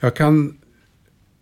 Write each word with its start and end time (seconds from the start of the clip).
Jag 0.00 0.16
kan 0.16 0.58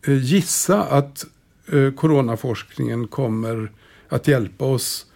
eh, 0.06 0.22
gissa 0.24 0.82
att 0.82 1.24
eh, 1.72 1.92
coronaforskningen 1.92 3.08
kommer 3.08 3.72
att 4.08 4.28
hjälpa 4.28 4.64
oss 4.64 5.06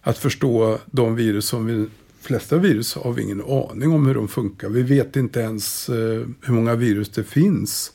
att 0.00 0.18
förstå 0.18 0.78
de 0.86 1.14
virus 1.14 1.46
som 1.46 1.66
vi 1.66 1.88
flesta 2.20 2.58
virus 2.58 2.94
har 2.94 3.12
vi 3.12 3.22
ingen 3.22 3.40
aning 3.40 3.92
om 3.92 4.06
hur 4.06 4.14
de 4.14 4.28
funkar. 4.28 4.68
Vi 4.68 4.82
vet 4.82 5.16
inte 5.16 5.40
ens 5.40 5.88
eh, 5.88 5.94
hur 6.42 6.52
många 6.52 6.74
virus 6.74 7.08
det 7.08 7.24
finns. 7.24 7.92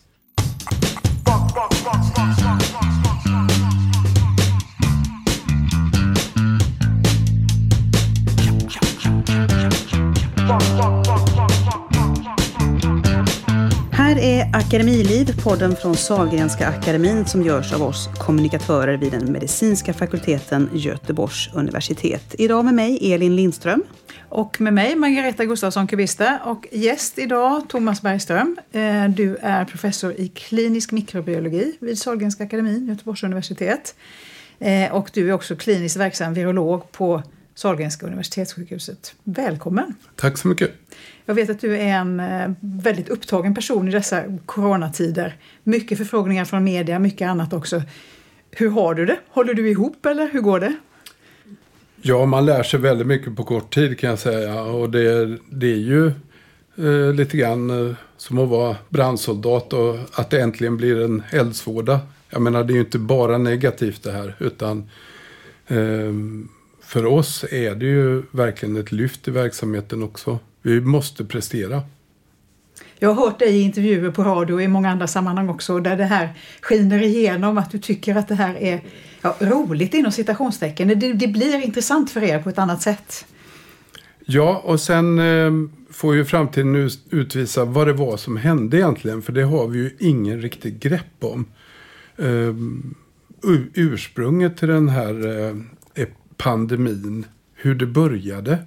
Här 14.10 14.20
är 14.20 14.50
Akademiliv, 14.54 15.44
podden 15.44 15.76
från 15.76 15.96
Sahlgrenska 15.96 16.67
akademin 16.67 17.26
som 17.26 17.41
görs 17.44 17.73
av 17.73 17.84
oss 17.84 18.09
kommunikatörer 18.17 18.98
vid 18.98 19.12
den 19.12 19.31
medicinska 19.31 19.94
fakulteten 19.94 20.70
Göteborgs 20.73 21.50
universitet. 21.54 22.36
Idag 22.38 22.66
med 22.66 22.73
mig 22.73 23.14
Elin 23.14 23.36
Lindström. 23.36 23.84
Och 24.30 24.62
med 24.62 24.73
mig 24.73 24.95
Margareta 24.95 25.45
Gustafsson 25.45 25.88
Kubista 25.88 26.40
och 26.45 26.67
gäst 26.72 27.20
idag 27.20 27.70
Thomas 27.70 28.02
Bergström. 28.02 28.58
Eh, 28.72 29.05
du 29.09 29.38
är 29.41 29.66
professor 29.66 30.14
i 30.14 30.28
klinisk 30.28 30.91
mikrobiologi 30.91 31.78
vid 31.80 32.00
Sahlgrenska 32.00 32.44
akademin, 32.44 32.88
Göteborgs 32.88 33.23
universitet. 33.23 33.95
Eh, 34.59 34.91
och 34.91 35.09
du 35.14 35.30
är 35.30 35.34
också 35.34 35.55
kliniskt 35.55 35.98
verksam 35.98 36.34
virolog 36.34 36.91
på 36.91 37.23
Sahlgrenska 37.59 38.05
universitetssjukhuset. 38.05 39.16
Välkommen! 39.23 39.95
Tack 40.16 40.38
så 40.38 40.48
mycket! 40.48 40.72
Jag 41.26 41.36
vet 41.36 41.50
att 41.50 41.62
du 41.62 41.77
är 41.77 41.88
en 41.88 42.20
eh, 42.20 42.52
väldigt 42.59 43.09
upptagen 43.09 43.55
person 43.55 43.88
i 43.88 43.91
dessa 43.91 44.23
coronatider. 44.45 45.38
Mycket 45.64 45.98
förfrågningar 45.98 46.45
från 46.45 46.64
media, 46.64 47.00
mycket 47.00 47.27
annat 47.27 47.53
också. 47.53 47.81
Hur 48.52 48.70
har 48.70 48.94
du 48.94 49.06
det? 49.06 49.20
Håller 49.30 49.53
du 49.53 49.70
ihop 49.70 50.06
eller 50.06 50.30
hur 50.31 50.42
går 50.42 50.59
det? 50.59 50.75
Ja, 52.02 52.25
man 52.25 52.45
lär 52.45 52.64
sig 52.64 52.80
väldigt 52.80 53.08
mycket 53.08 53.36
på 53.36 53.44
kort 53.44 53.73
tid 53.73 54.00
kan 54.00 54.09
jag 54.09 54.20
säga. 54.20 54.61
Och 54.61 54.89
det, 54.89 55.38
det 55.50 55.72
är 55.72 55.78
ju 55.78 56.08
eh, 56.78 57.14
lite 57.14 57.38
grann 57.38 57.89
eh, 57.89 57.95
som 58.17 58.38
att 58.38 58.50
vara 58.50 58.76
brandsoldat 58.89 59.73
och 59.73 59.98
att 60.14 60.30
det 60.30 60.42
äntligen 60.42 60.78
blir 60.78 61.02
en 61.05 61.23
eldsvåda. 61.31 62.00
Jag 62.30 62.42
menar, 62.42 62.64
det 62.64 62.73
är 62.73 62.76
ju 62.76 62.81
inte 62.81 63.00
bara 63.00 63.38
negativt 63.38 64.03
det 64.03 64.11
här, 64.11 64.36
utan 64.39 64.89
eh, 65.67 66.14
för 66.90 67.06
oss 67.06 67.45
är 67.52 67.76
det 67.76 67.86
ju 67.86 68.23
verkligen 68.32 68.78
ett 68.78 68.92
lyft 68.92 69.28
i 69.28 69.32
verksamheten 69.32 70.04
också. 70.04 70.40
Vi 70.62 70.82
måste 70.82 71.26
prestera. 71.26 71.82
Jag 73.00 73.14
har 73.14 73.26
hört 73.26 73.40
dig 73.40 73.58
i 73.58 73.62
intervjuer 73.62 74.12
på 74.12 74.23
radio 74.23 74.54
och 74.54 74.62
i 74.62 74.68
många 74.68 74.90
andra 74.90 75.08
sammanhang 75.08 75.50
också 75.50 75.80
där 75.80 75.98
det 75.98 76.06
här 76.06 76.30
skiner 76.62 77.02
igenom 77.02 77.58
att 77.58 77.72
du 77.72 77.78
tycker 77.78 78.16
att 78.16 78.28
det 78.28 78.36
här 78.36 78.56
är 78.56 78.82
ja, 79.22 79.36
roligt 79.40 79.94
inom 79.94 80.12
citationstecken. 80.12 80.88
Det, 80.88 81.14
det 81.14 81.28
blir 81.28 81.64
intressant 81.64 82.12
för 82.12 82.23
er 82.23 82.40
på 82.40 82.50
ett 82.50 82.60
annat 82.60 82.82
sätt. 82.82 83.26
Ja, 84.26 84.62
och 84.66 84.80
sen 84.80 85.20
eh, 85.20 85.52
får 85.90 86.16
ju 86.16 86.26
framtiden 86.26 86.90
utvisa 87.10 87.66
vad 87.66 87.88
det 87.88 87.94
var 87.94 88.17
som 88.17 88.38
hände 88.38 88.78
egentligen. 88.78 89.22
För 89.22 89.34
det 89.34 89.44
har 89.44 89.67
vi 89.67 89.80
ju 89.80 89.95
ingen 90.00 90.42
riktigt 90.42 90.80
grepp 90.84 91.23
om. 91.23 91.45
Eh, 92.17 92.56
ursprunget 93.73 94.58
till 94.58 94.67
den 94.67 94.90
här 94.90 95.48
eh, 95.48 95.56
pandemin, 96.40 97.26
hur 97.54 97.76
det 97.76 97.86
började. 97.86 98.58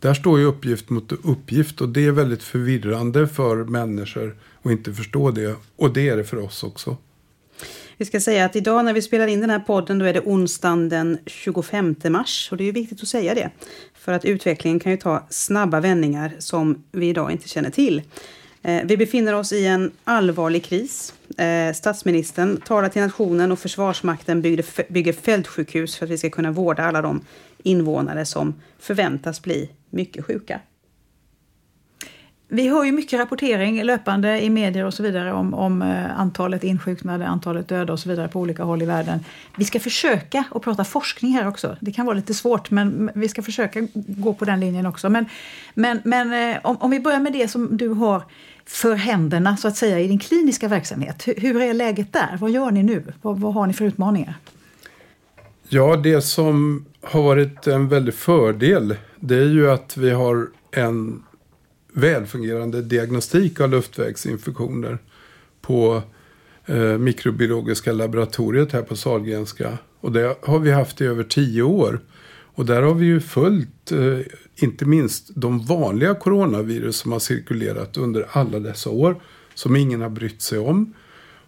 Där 0.00 0.14
står 0.14 0.38
ju 0.38 0.44
uppgift 0.44 0.90
mot 0.90 1.12
uppgift 1.12 1.80
och 1.80 1.88
det 1.88 2.06
är 2.06 2.10
väldigt 2.10 2.42
förvirrande 2.42 3.28
för 3.28 3.56
människor 3.56 4.36
att 4.62 4.72
inte 4.72 4.92
förstå 4.92 5.30
det. 5.30 5.56
Och 5.76 5.92
det 5.92 6.08
är 6.08 6.16
det 6.16 6.24
för 6.24 6.38
oss 6.38 6.62
också. 6.62 6.96
Vi 7.96 8.04
ska 8.04 8.20
säga 8.20 8.44
att 8.44 8.56
idag 8.56 8.84
när 8.84 8.92
vi 8.92 9.02
spelar 9.02 9.26
in 9.26 9.40
den 9.40 9.50
här 9.50 9.58
podden 9.58 9.98
då 9.98 10.04
är 10.04 10.12
det 10.12 10.20
onsdagen 10.20 10.88
den 10.88 11.18
25 11.26 11.94
mars. 12.08 12.48
Och 12.50 12.56
det 12.56 12.64
är 12.64 12.66
ju 12.66 12.72
viktigt 12.72 13.02
att 13.02 13.08
säga 13.08 13.34
det. 13.34 13.50
För 13.94 14.12
att 14.12 14.24
utvecklingen 14.24 14.80
kan 14.80 14.92
ju 14.92 14.98
ta 14.98 15.26
snabba 15.30 15.80
vändningar 15.80 16.32
som 16.38 16.84
vi 16.92 17.08
idag 17.08 17.32
inte 17.32 17.48
känner 17.48 17.70
till. 17.70 18.02
Eh, 18.64 18.82
vi 18.84 18.96
befinner 18.96 19.34
oss 19.34 19.52
i 19.52 19.66
en 19.66 19.90
allvarlig 20.04 20.64
kris. 20.64 21.14
Eh, 21.38 21.72
statsministern 21.74 22.60
talar 22.60 22.88
till 22.88 23.02
nationen 23.02 23.52
och 23.52 23.58
Försvarsmakten 23.58 24.42
bygger 24.88 25.12
fältsjukhus 25.12 25.96
för 25.96 26.06
att 26.06 26.10
vi 26.10 26.18
ska 26.18 26.30
kunna 26.30 26.50
vårda 26.50 26.84
alla 26.84 27.02
de 27.02 27.20
invånare 27.62 28.26
som 28.26 28.54
förväntas 28.78 29.42
bli 29.42 29.70
mycket 29.90 30.24
sjuka. 30.24 30.60
Vi 32.48 32.68
hör 32.68 32.84
ju 32.84 32.92
mycket 32.92 33.20
rapportering 33.20 33.82
löpande 33.82 34.40
i 34.40 34.50
medier 34.50 34.84
och 34.84 34.94
så 34.94 35.02
vidare 35.02 35.32
om, 35.32 35.54
om 35.54 35.82
eh, 35.82 36.20
antalet 36.20 36.64
insjuknade, 36.64 37.26
antalet 37.26 37.68
döda 37.68 37.92
och 37.92 38.00
så 38.00 38.08
vidare 38.08 38.28
på 38.28 38.40
olika 38.40 38.64
håll 38.64 38.82
i 38.82 38.86
världen. 38.86 39.24
Vi 39.56 39.64
ska 39.64 39.80
försöka 39.80 40.44
att 40.50 40.62
prata 40.62 40.84
forskning 40.84 41.32
här 41.32 41.48
också. 41.48 41.76
Det 41.80 41.92
kan 41.92 42.06
vara 42.06 42.16
lite 42.16 42.34
svårt 42.34 42.70
men 42.70 43.10
vi 43.14 43.28
ska 43.28 43.42
försöka 43.42 43.88
gå 43.94 44.34
på 44.34 44.44
den 44.44 44.60
linjen 44.60 44.86
också. 44.86 45.10
Men, 45.10 45.26
men, 45.74 46.00
men 46.04 46.56
om, 46.62 46.76
om 46.80 46.90
vi 46.90 47.00
börjar 47.00 47.20
med 47.20 47.32
det 47.32 47.48
som 47.48 47.76
du 47.76 47.88
har 47.88 48.22
för 48.66 48.94
händerna 48.94 49.56
så 49.56 49.68
att 49.68 49.76
säga 49.76 50.00
i 50.00 50.08
din 50.08 50.18
kliniska 50.18 50.68
verksamhet. 50.68 51.28
Hur, 51.28 51.34
hur 51.34 51.62
är 51.62 51.74
läget 51.74 52.12
där? 52.12 52.38
Vad 52.40 52.50
gör 52.50 52.70
ni 52.70 52.82
nu? 52.82 53.12
Vad, 53.22 53.40
vad 53.40 53.54
har 53.54 53.66
ni 53.66 53.72
för 53.72 53.84
utmaningar? 53.84 54.34
Ja, 55.68 55.96
det 55.96 56.22
som 56.22 56.84
har 57.02 57.22
varit 57.22 57.66
en 57.66 57.88
väldig 57.88 58.14
fördel 58.14 58.96
det 59.20 59.36
är 59.36 59.48
ju 59.48 59.70
att 59.70 59.96
vi 59.96 60.10
har 60.10 60.48
en 60.70 61.22
välfungerande 61.92 62.82
diagnostik 62.82 63.60
av 63.60 63.70
luftvägsinfektioner 63.70 64.98
på 65.60 66.02
eh, 66.66 66.98
mikrobiologiska 66.98 67.92
laboratoriet 67.92 68.72
här 68.72 68.82
på 68.82 68.96
Sahlgrenska. 68.96 69.78
Och 70.00 70.12
det 70.12 70.36
har 70.42 70.58
vi 70.58 70.70
haft 70.70 71.00
i 71.00 71.04
över 71.04 71.24
tio 71.24 71.62
år. 71.62 72.00
Och 72.54 72.66
där 72.66 72.82
har 72.82 72.94
vi 72.94 73.06
ju 73.06 73.20
följt 73.20 73.92
eh, 73.92 74.18
inte 74.56 74.84
minst 74.84 75.30
de 75.34 75.58
vanliga 75.58 76.14
coronavirus 76.14 76.96
som 76.96 77.12
har 77.12 77.18
cirkulerat 77.18 77.96
under 77.96 78.26
alla 78.32 78.58
dessa 78.58 78.90
år. 78.90 79.16
Som 79.54 79.76
ingen 79.76 80.00
har 80.00 80.08
brytt 80.08 80.42
sig 80.42 80.58
om. 80.58 80.94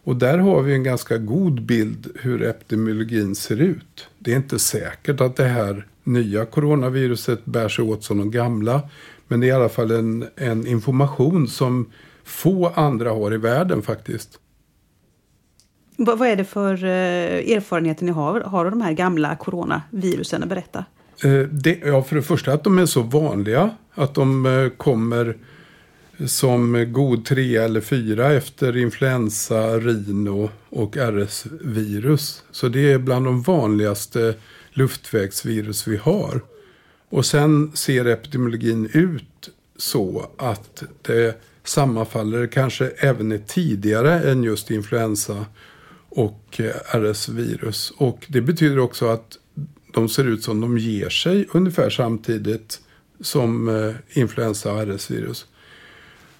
Och 0.04 0.16
där 0.16 0.38
har 0.38 0.62
vi 0.62 0.74
en 0.74 0.82
ganska 0.82 1.18
god 1.18 1.62
bild 1.62 2.16
hur 2.20 2.42
epidemiologin 2.42 3.34
ser 3.34 3.60
ut. 3.60 4.08
Det 4.18 4.32
är 4.32 4.36
inte 4.36 4.58
säkert 4.58 5.20
att 5.20 5.36
det 5.36 5.44
här 5.44 5.86
nya 6.04 6.44
coronaviruset 6.44 7.44
bär 7.44 7.68
sig 7.68 7.84
åt 7.84 8.04
som 8.04 8.18
de 8.18 8.30
gamla. 8.30 8.82
Men 9.28 9.40
det 9.40 9.46
är 9.46 9.48
i 9.48 9.52
alla 9.52 9.68
fall 9.68 9.90
en, 9.90 10.26
en 10.36 10.66
information 10.66 11.48
som 11.48 11.90
få 12.24 12.68
andra 12.68 13.10
har 13.10 13.34
i 13.34 13.36
världen 13.36 13.82
faktiskt. 13.82 14.38
Vad 15.96 16.22
är 16.22 16.36
det 16.36 16.44
för 16.44 16.84
eh, 16.84 17.52
erfarenheter 17.56 18.04
ni 18.04 18.12
har, 18.12 18.40
har 18.40 18.64
av 18.64 18.70
de 18.70 18.80
här 18.80 18.92
gamla 18.92 19.36
coronavirusen 19.36 20.42
att 20.42 20.48
berätta? 20.48 20.84
Eh, 21.25 21.41
det, 21.50 21.78
ja, 21.84 22.03
för 22.03 22.16
det 22.16 22.22
första 22.22 22.53
att 22.53 22.65
de 22.65 22.78
är 22.78 22.87
så 22.87 23.03
vanliga. 23.03 23.71
Att 23.94 24.15
de 24.15 24.47
eh, 24.47 24.69
kommer 24.69 25.37
som 26.27 26.93
god 26.93 27.25
tre 27.25 27.56
eller 27.56 27.81
fyra 27.81 28.32
efter 28.32 28.77
influensa, 28.77 29.78
rino 29.78 30.50
och 30.69 30.97
RS-virus. 30.97 32.43
Så 32.50 32.69
det 32.69 32.93
är 32.93 32.99
bland 32.99 33.25
de 33.25 33.43
vanligaste 33.43 34.34
luftvägsvirus 34.71 35.87
vi 35.87 35.97
har. 35.97 36.41
Och 37.09 37.27
sen 37.27 37.72
ser 37.75 38.04
epidemiologin 38.04 38.91
ut 38.93 39.50
så 39.77 40.31
att 40.38 40.83
det 41.03 41.43
sammanfaller 41.65 42.47
kanske 42.47 42.88
även 42.88 43.33
är 43.33 43.38
tidigare 43.38 44.31
än 44.31 44.43
just 44.43 44.71
influensa 44.71 45.47
och 46.09 46.60
eh, 46.60 46.98
RS-virus. 46.98 47.93
Och 47.97 48.27
det 48.28 48.41
betyder 48.41 48.78
också 48.78 49.06
att 49.06 49.38
de 49.96 50.08
ser 50.08 50.24
ut 50.24 50.42
som 50.42 50.60
de 50.60 50.78
ger 50.78 51.08
sig 51.08 51.46
ungefär 51.52 51.90
samtidigt 51.90 52.80
som 53.20 53.68
eh, 53.68 54.18
influensa 54.20 54.72
och 54.72 54.80
RS-virus. 54.86 55.46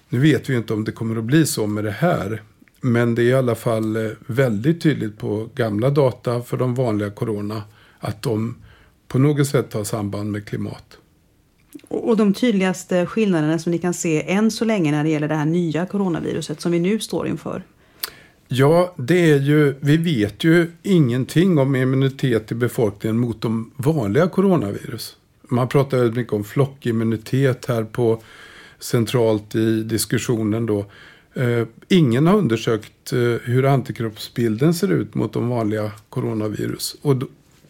Nu 0.09 0.19
vet 0.19 0.49
vi 0.49 0.55
inte 0.55 0.73
om 0.73 0.83
det 0.83 0.91
kommer 0.91 1.15
att 1.15 1.23
bli 1.23 1.45
så 1.45 1.67
med 1.67 1.83
det 1.83 1.91
här. 1.91 2.41
Men 2.81 3.15
det 3.15 3.21
är 3.21 3.25
i 3.25 3.33
alla 3.33 3.55
fall 3.55 3.95
eh, 3.95 4.11
väldigt 4.27 4.81
tydligt 4.81 5.17
på 5.17 5.49
gamla 5.55 5.89
data 5.89 6.41
för 6.41 6.57
de 6.57 6.75
vanliga 6.75 7.11
corona 7.11 7.63
att 7.99 8.21
de 8.21 8.55
på 9.07 9.19
något 9.19 9.47
sätt 9.47 9.73
har 9.73 9.83
samband 9.83 10.31
med 10.31 10.45
klimat. 10.45 10.97
Och 11.87 12.17
de 12.17 12.33
tydligaste 12.33 13.05
skillnaderna 13.05 13.59
som 13.59 13.71
ni 13.71 13.77
kan 13.77 13.93
se 13.93 14.31
än 14.31 14.51
så 14.51 14.65
länge 14.65 14.91
när 14.91 15.03
det 15.03 15.09
gäller 15.09 15.27
det 15.27 15.35
här 15.35 15.45
nya 15.45 15.85
coronaviruset 15.85 16.61
som 16.61 16.71
vi 16.71 16.79
nu 16.79 16.99
står 16.99 17.27
inför? 17.27 17.63
Ja, 18.47 18.93
det 18.97 19.31
är 19.31 19.39
ju, 19.39 19.75
vi 19.79 19.97
vet 19.97 20.43
ju 20.43 20.71
ingenting 20.83 21.57
om 21.57 21.75
immunitet 21.75 22.51
i 22.51 22.55
befolkningen 22.55 23.17
mot 23.17 23.41
de 23.41 23.71
vanliga 23.75 24.27
coronavirus. 24.27 25.15
Man 25.41 25.67
pratar 25.67 25.97
väldigt 25.97 26.15
mycket 26.15 26.33
om 26.33 26.43
flockimmunitet 26.43 27.65
här 27.65 27.83
på 27.83 28.21
centralt 28.79 29.55
i 29.55 29.83
diskussionen 29.83 30.65
då. 30.65 30.85
Eh, 31.33 31.67
ingen 31.87 32.27
har 32.27 32.37
undersökt 32.37 33.13
eh, 33.13 33.19
hur 33.19 33.65
antikroppsbilden 33.65 34.73
ser 34.73 34.91
ut 34.91 35.15
mot 35.15 35.33
de 35.33 35.49
vanliga 35.49 35.91
coronavirus. 36.09 36.95
Och 37.01 37.15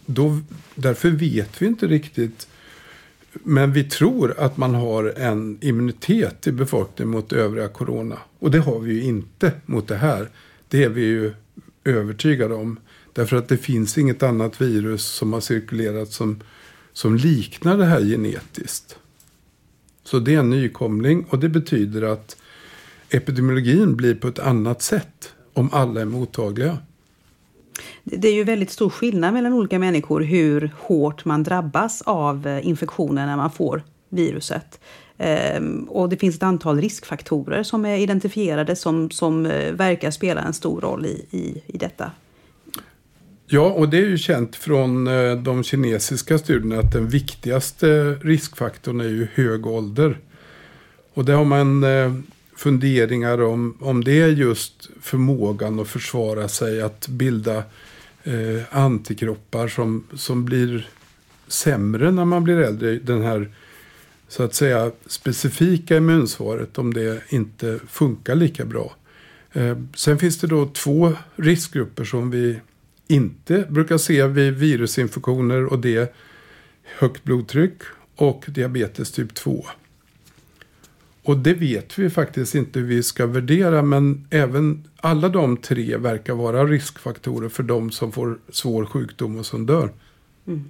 då, 0.05 0.39
därför 0.75 1.09
vet 1.09 1.61
vi 1.61 1.65
inte 1.65 1.87
riktigt 1.87 2.47
men 3.43 3.73
vi 3.73 3.83
tror 3.83 4.35
att 4.37 4.57
man 4.57 4.75
har 4.75 5.13
en 5.17 5.57
immunitet 5.61 6.47
i 6.47 6.51
befolkningen 6.51 7.11
mot 7.11 7.33
övriga 7.33 7.67
corona. 7.67 8.17
Och 8.39 8.51
det 8.51 8.59
har 8.59 8.79
vi 8.79 8.93
ju 8.93 9.03
inte 9.03 9.51
mot 9.65 9.87
det 9.87 9.95
här. 9.95 10.29
Det 10.69 10.83
är 10.83 10.89
vi 10.89 11.01
ju 11.01 11.33
övertygade 11.83 12.55
om. 12.55 12.79
Därför 13.13 13.37
att 13.37 13.49
det 13.49 13.57
finns 13.57 13.97
inget 13.97 14.23
annat 14.23 14.61
virus 14.61 15.05
som 15.05 15.33
har 15.33 15.39
cirkulerat 15.39 16.11
som, 16.11 16.43
som 16.93 17.15
liknar 17.15 17.77
det 17.77 17.85
här 17.85 18.01
genetiskt. 18.01 18.97
Så 20.03 20.19
det 20.19 20.35
är 20.35 20.39
en 20.39 20.49
nykomling 20.49 21.25
och 21.29 21.39
det 21.39 21.49
betyder 21.49 22.01
att 22.01 22.37
epidemiologin 23.09 23.95
blir 23.95 24.15
på 24.15 24.27
ett 24.27 24.39
annat 24.39 24.81
sätt 24.81 25.33
om 25.53 25.69
alla 25.73 26.01
är 26.01 26.05
mottagliga. 26.05 26.77
Det 28.03 28.27
är 28.27 28.33
ju 28.33 28.43
väldigt 28.43 28.71
stor 28.71 28.89
skillnad 28.89 29.33
mellan 29.33 29.53
olika 29.53 29.79
människor 29.79 30.21
hur 30.21 30.71
hårt 30.79 31.25
man 31.25 31.43
drabbas 31.43 32.01
av 32.01 32.59
infektioner 32.63 32.63
infektionen 32.63 33.27
när 33.27 33.37
man 33.37 33.51
får 33.51 33.83
viruset. 34.09 34.79
Ehm, 35.17 35.83
och 35.83 36.09
det 36.09 36.17
finns 36.17 36.35
ett 36.35 36.43
antal 36.43 36.81
riskfaktorer 36.81 37.63
som 37.63 37.85
är 37.85 37.97
identifierade 37.97 38.75
som, 38.75 39.11
som 39.11 39.45
eh, 39.45 39.71
verkar 39.71 40.11
spela 40.11 40.41
en 40.41 40.53
stor 40.53 40.81
roll 40.81 41.05
i, 41.05 41.25
i, 41.31 41.61
i 41.65 41.77
detta. 41.77 42.11
Ja, 43.49 43.71
och 43.71 43.89
det 43.89 43.97
är 43.97 44.05
ju 44.05 44.17
känt 44.17 44.55
från 44.55 45.07
eh, 45.07 45.35
de 45.35 45.63
kinesiska 45.63 46.37
studierna 46.37 46.79
att 46.79 46.93
den 46.93 47.07
viktigaste 47.07 48.13
riskfaktorn 48.21 49.01
är 49.01 49.07
ju 49.07 49.27
hög 49.33 49.67
ålder. 49.67 50.17
Och 51.13 51.25
det 51.25 51.33
har 51.33 51.45
man 51.45 51.83
eh, 51.83 52.13
funderingar 52.55 53.41
om, 53.41 53.77
om 53.81 54.03
det 54.03 54.21
är 54.21 54.27
just 54.27 54.89
förmågan 55.01 55.79
att 55.79 55.87
försvara 55.87 56.47
sig, 56.47 56.81
att 56.81 57.07
bilda 57.07 57.57
eh, 58.23 58.61
antikroppar 58.69 59.67
som, 59.67 60.03
som 60.13 60.45
blir 60.45 60.89
sämre 61.47 62.11
när 62.11 62.25
man 62.25 62.43
blir 62.43 62.57
äldre. 62.57 62.95
Den 62.95 63.21
här 63.21 63.49
så 64.27 64.43
att 64.43 64.55
säga 64.55 64.91
specifika 65.05 65.97
immunsvaret 65.97 66.77
om 66.77 66.93
det 66.93 67.21
inte 67.29 67.79
funkar 67.87 68.35
lika 68.35 68.65
bra. 68.65 68.95
Eh, 69.53 69.77
sen 69.95 70.19
finns 70.19 70.37
det 70.39 70.47
då 70.47 70.65
två 70.65 71.13
riskgrupper 71.35 72.03
som 72.03 72.31
vi 72.31 72.59
inte 73.07 73.65
brukar 73.69 73.97
se 73.97 74.27
vid 74.27 74.53
virusinfektioner 74.53 75.65
och 75.65 75.79
det 75.79 75.95
är 75.95 76.07
högt 76.99 77.23
blodtryck 77.23 77.81
och 78.15 78.45
diabetes 78.47 79.11
typ 79.11 79.33
2. 79.33 79.65
Och 81.23 81.37
det 81.37 81.53
vet 81.53 81.99
vi 81.99 82.09
faktiskt 82.09 82.55
inte 82.55 82.79
hur 82.79 82.87
vi 82.87 83.03
ska 83.03 83.25
värdera 83.25 83.81
men 83.81 84.27
även 84.29 84.87
alla 84.97 85.29
de 85.29 85.57
tre 85.57 85.97
verkar 85.97 86.33
vara 86.33 86.65
riskfaktorer 86.65 87.49
för 87.49 87.63
de 87.63 87.91
som 87.91 88.11
får 88.11 88.39
svår 88.49 88.85
sjukdom 88.85 89.37
och 89.37 89.45
som 89.45 89.65
dör. 89.65 89.91
Mm. 90.47 90.63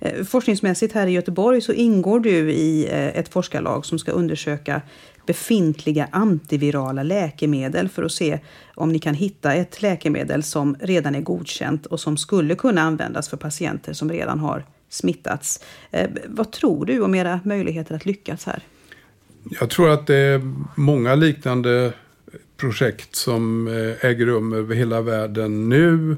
Eh, 0.00 0.24
forskningsmässigt 0.24 0.94
här 0.94 1.06
i 1.06 1.10
Göteborg 1.10 1.60
så 1.60 1.72
ingår 1.72 2.20
du 2.20 2.52
i 2.52 2.86
eh, 2.86 3.18
ett 3.18 3.28
forskarlag 3.28 3.86
som 3.86 3.98
ska 3.98 4.12
undersöka 4.12 4.82
befintliga 5.26 6.08
antivirala 6.10 7.02
läkemedel 7.02 7.88
för 7.88 8.02
att 8.02 8.12
se 8.12 8.38
om 8.74 8.92
ni 8.92 8.98
kan 8.98 9.14
hitta 9.14 9.54
ett 9.54 9.82
läkemedel 9.82 10.42
som 10.42 10.76
redan 10.80 11.14
är 11.14 11.20
godkänt 11.20 11.86
och 11.86 12.00
som 12.00 12.16
skulle 12.16 12.54
kunna 12.54 12.82
användas 12.82 13.28
för 13.28 13.36
patienter 13.36 13.92
som 13.92 14.10
redan 14.10 14.38
har 14.38 14.64
smittats. 14.88 15.64
Eh, 15.90 16.10
vad 16.26 16.52
tror 16.52 16.86
du 16.86 17.00
om 17.00 17.14
era 17.14 17.40
möjligheter 17.44 17.94
att 17.94 18.06
lyckas 18.06 18.44
här? 18.44 18.62
Jag 19.60 19.70
tror 19.70 19.90
att 19.90 20.06
det 20.06 20.16
är 20.16 20.52
många 20.74 21.14
liknande 21.14 21.92
projekt 22.56 23.16
som 23.16 23.68
äger 24.00 24.26
rum 24.26 24.52
över 24.52 24.74
hela 24.74 25.00
världen 25.00 25.68
nu. 25.68 26.16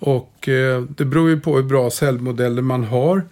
Och 0.00 0.48
eh, 0.48 0.82
det 0.82 1.04
beror 1.04 1.30
ju 1.30 1.40
på 1.40 1.56
hur 1.56 1.62
bra 1.62 1.90
cellmodeller 1.90 2.62
man 2.62 2.84
har. 2.84 3.22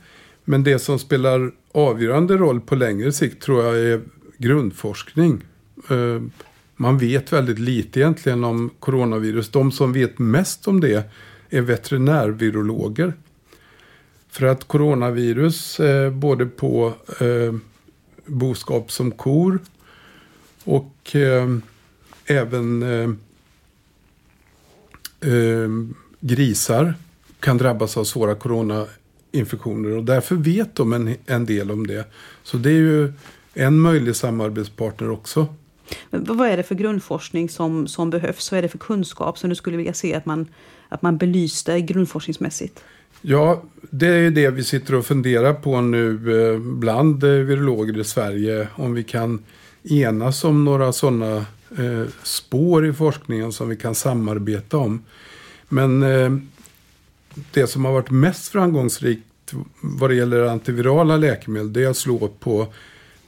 Men 0.44 0.65
det 0.65 0.79
som 0.79 0.99
spelar 0.99 1.50
avgörande 1.73 2.37
roll 2.37 2.61
på 2.61 2.75
längre 2.75 3.12
sikt 3.12 3.43
tror 3.43 3.65
jag 3.65 3.79
är 3.79 4.00
grundforskning. 4.38 5.44
Eh, 5.91 6.23
man 6.76 6.99
vet 6.99 7.32
väldigt 7.32 7.59
lite 7.59 8.00
egentligen 8.00 8.44
om 8.44 8.70
coronavirus. 8.79 9.49
De 9.49 9.73
som 9.73 9.93
vet 9.93 10.19
mest 10.19 10.69
om 10.69 10.81
det 10.81 11.11
är 11.50 11.61
veterinärvirologer. 11.61 13.12
För 14.29 14.47
att 14.47 14.65
coronavirus 14.65 15.81
eh, 15.81 16.11
både 16.11 16.47
på 16.47 16.94
eh, 17.20 17.55
boskap 18.26 18.93
som 18.93 19.11
kor. 19.11 19.59
Och 20.65 21.17
eh, 21.17 21.56
även 22.26 22.82
eh, 22.82 23.11
eh, 25.32 25.69
grisar 26.20 26.94
kan 27.41 27.59
drabbas 27.59 27.97
av 27.97 28.05
svåra 28.05 28.35
coronainfektioner. 28.35 29.97
Och 29.97 30.05
därför 30.05 30.35
vet 30.35 30.75
de 30.75 30.93
en, 30.93 31.17
en 31.26 31.47
del 31.47 31.70
om 31.70 31.87
det. 31.87 32.05
Så 32.43 32.56
det 32.56 32.70
är 32.70 32.75
ju 32.75 33.12
en 33.55 33.81
möjlig 33.81 34.17
samarbetspartner 34.17 35.11
också. 35.11 35.47
Men 36.11 36.25
vad 36.25 36.49
är 36.49 36.56
det 36.56 36.62
för 36.62 36.75
grundforskning 36.75 37.49
som, 37.49 37.87
som 37.87 38.11
behövs? 38.11 38.53
Vad 38.53 38.59
är 38.59 38.62
det 38.62 38.69
för 38.69 38.79
kunskap 38.79 39.38
som 39.38 39.50
du 39.50 39.56
skulle 39.56 39.76
vilja 39.76 39.94
se 39.94 40.15
att 40.15 40.26
man, 40.26 40.47
att 40.88 41.03
man 41.03 41.19
belyste 41.19 41.81
grundforskningsmässigt? 41.81 42.85
Ja, 43.23 43.62
det 43.91 44.06
är 44.06 44.31
det 44.31 44.50
vi 44.50 44.65
sitter 44.65 44.94
och 44.94 45.06
funderar 45.06 45.55
på 45.55 45.81
nu 45.81 46.11
eh, 46.53 46.59
bland 46.61 47.25
eh, 47.25 47.31
virologer 47.31 47.99
i 47.99 48.05
Sverige. 48.05 48.69
Om 48.75 48.94
vi 48.94 49.05
kan 49.05 49.43
enas 49.85 50.44
om 50.44 50.65
några 50.65 50.93
sådana 50.93 51.37
eh, 51.79 52.05
spår 52.23 52.87
i 52.87 52.93
forskningen 52.93 53.53
som 53.53 53.69
vi 53.69 53.76
kan 53.76 53.94
samarbeta 53.94 54.76
om. 54.76 55.03
Men 55.69 56.00
det 57.50 57.67
som 57.67 57.85
har 57.85 57.93
varit 57.93 58.11
mest 58.11 58.49
framgångsrikt 58.49 59.23
vad 59.81 60.11
det 60.11 60.17
gäller 60.17 60.44
antivirala 60.44 61.17
läkemedel 61.17 61.73
det 61.73 61.85
är 61.85 61.88
att 61.88 61.97
slå 61.97 62.29
på 62.29 62.67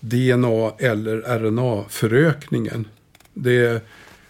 DNA 0.01 0.73
eller 0.79 1.39
RNA-förökningen. 1.39 2.89
Det 3.35 3.57
är 3.57 3.81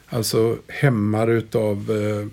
alltså 0.09 0.57
hämmare 0.69 1.33
utav 1.33 1.91
eh, 1.91 2.27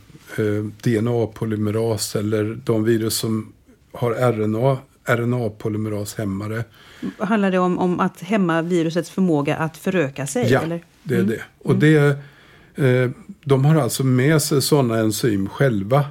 DNA-polymeras 0.81 2.15
eller 2.15 2.59
de 2.63 2.83
virus 2.83 3.17
som 3.17 3.53
har 3.91 4.13
RNA, 4.13 4.77
RNA-polymerashämmare. 5.05 6.63
Handlar 7.17 7.51
det 7.51 7.59
om, 7.59 7.79
om 7.79 7.99
att 7.99 8.21
hämma 8.21 8.61
virusets 8.61 9.09
förmåga 9.09 9.55
att 9.55 9.77
föröka 9.77 10.27
sig? 10.27 10.51
Ja, 10.51 10.61
eller? 10.61 10.83
det 11.03 11.15
är 11.15 11.19
mm. 11.19 11.29
det. 11.29 11.41
Och 11.59 11.75
det, 11.75 11.95
eh, 11.95 12.15
Eh, 12.77 13.09
de 13.43 13.65
har 13.65 13.75
alltså 13.75 14.03
med 14.03 14.41
sig 14.41 14.61
sådana 14.61 14.97
enzym 14.99 15.49
själva. 15.49 16.05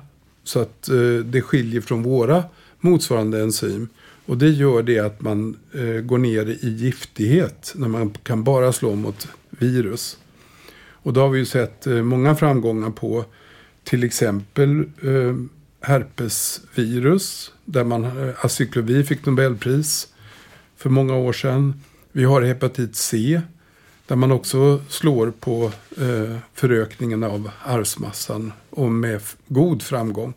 Så 0.45 0.61
att 0.61 0.89
eh, 0.89 1.25
det 1.25 1.43
skiljer 1.43 1.81
från 1.81 2.03
våra 2.03 2.45
motsvarande 2.81 3.41
enzym. 3.41 3.89
Och 4.27 4.39
det 4.39 4.49
gör 4.49 4.83
det 4.83 4.99
att 4.99 5.21
man 5.21 5.57
eh, 5.75 6.01
går 6.01 6.19
ner 6.19 6.47
i 6.47 6.69
giftighet 6.69 7.73
när 7.77 7.89
man 7.89 8.11
kan 8.11 8.45
bara 8.45 8.73
slå 8.73 8.95
mot 8.95 9.29
virus. 9.51 10.19
Och 10.91 11.13
då 11.13 11.21
har 11.21 11.29
vi 11.29 11.39
ju 11.39 11.47
sett 11.47 11.87
många 11.87 12.35
framgångar 12.35 12.91
på 12.91 13.25
till 13.85 14.05
exempel 14.05 14.85
herpesvirus 15.81 17.53
där 17.65 17.85
man, 17.85 18.33
acyklovi 18.41 19.05
fick 19.05 19.27
Nobelpris 19.27 20.09
för 20.77 20.91
många 20.91 21.17
år 21.17 21.33
sedan. 21.33 21.83
Vi 22.13 22.25
har 22.25 22.43
hepatit 22.43 22.97
C 22.97 23.41
där 24.07 24.17
man 24.17 24.33
också 24.33 24.81
slår 24.89 25.31
på 25.31 25.73
eh, 25.99 26.37
förökningen 26.55 27.25
av 27.25 27.51
arvsmassan 27.65 28.53
och 28.71 28.93
med 28.93 29.21
god 29.49 29.83
framgång. 29.83 30.35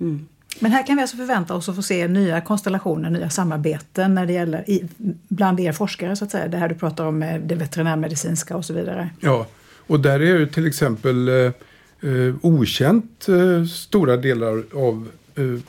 Mm. 0.00 0.26
Men 0.58 0.72
här 0.72 0.86
kan 0.86 0.96
vi 0.96 1.02
alltså 1.02 1.16
förvänta 1.16 1.54
oss 1.54 1.68
att 1.68 1.76
få 1.76 1.82
se 1.82 2.08
nya 2.08 2.40
konstellationer, 2.40 3.10
nya 3.10 3.30
samarbeten 3.30 4.14
när 4.14 4.26
det 4.26 4.32
gäller 4.32 4.70
i, 4.70 4.88
bland 5.28 5.60
er 5.60 5.72
forskare 5.72 6.16
så 6.16 6.24
att 6.24 6.30
säga. 6.30 6.48
Det 6.48 6.56
här 6.56 6.68
du 6.68 6.74
pratar 6.74 7.06
om 7.06 7.18
med 7.18 7.40
det 7.40 7.54
veterinärmedicinska 7.54 8.56
och 8.56 8.64
så 8.64 8.72
vidare. 8.74 9.10
Ja, 9.20 9.46
och 9.86 10.00
där 10.00 10.20
är 10.20 10.38
ju 10.38 10.46
till 10.46 10.66
exempel 10.66 11.28
eh, 11.28 11.34
eh, 11.34 12.34
okänt 12.42 13.28
eh, 13.28 13.64
stora 13.64 14.16
delar 14.16 14.64
av 14.74 15.08
eh, 15.34 15.60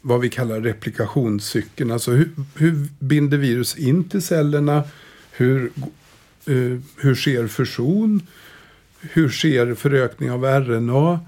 vad 0.00 0.20
vi 0.20 0.28
kallar 0.30 0.60
replikationscykeln. 0.60 1.90
Alltså 1.90 2.10
hur, 2.10 2.30
hur, 2.56 2.88
binder 2.98 3.38
virus 3.38 3.76
in 3.76 4.08
till 4.08 4.22
cellerna? 4.22 4.82
Hur, 5.30 5.70
eh, 6.46 6.78
hur 6.96 7.14
sker 7.14 7.46
fusion? 7.46 8.22
Hur 9.00 9.28
sker 9.28 9.74
förökning 9.74 10.30
av 10.30 10.44
RNA? 10.44 11.20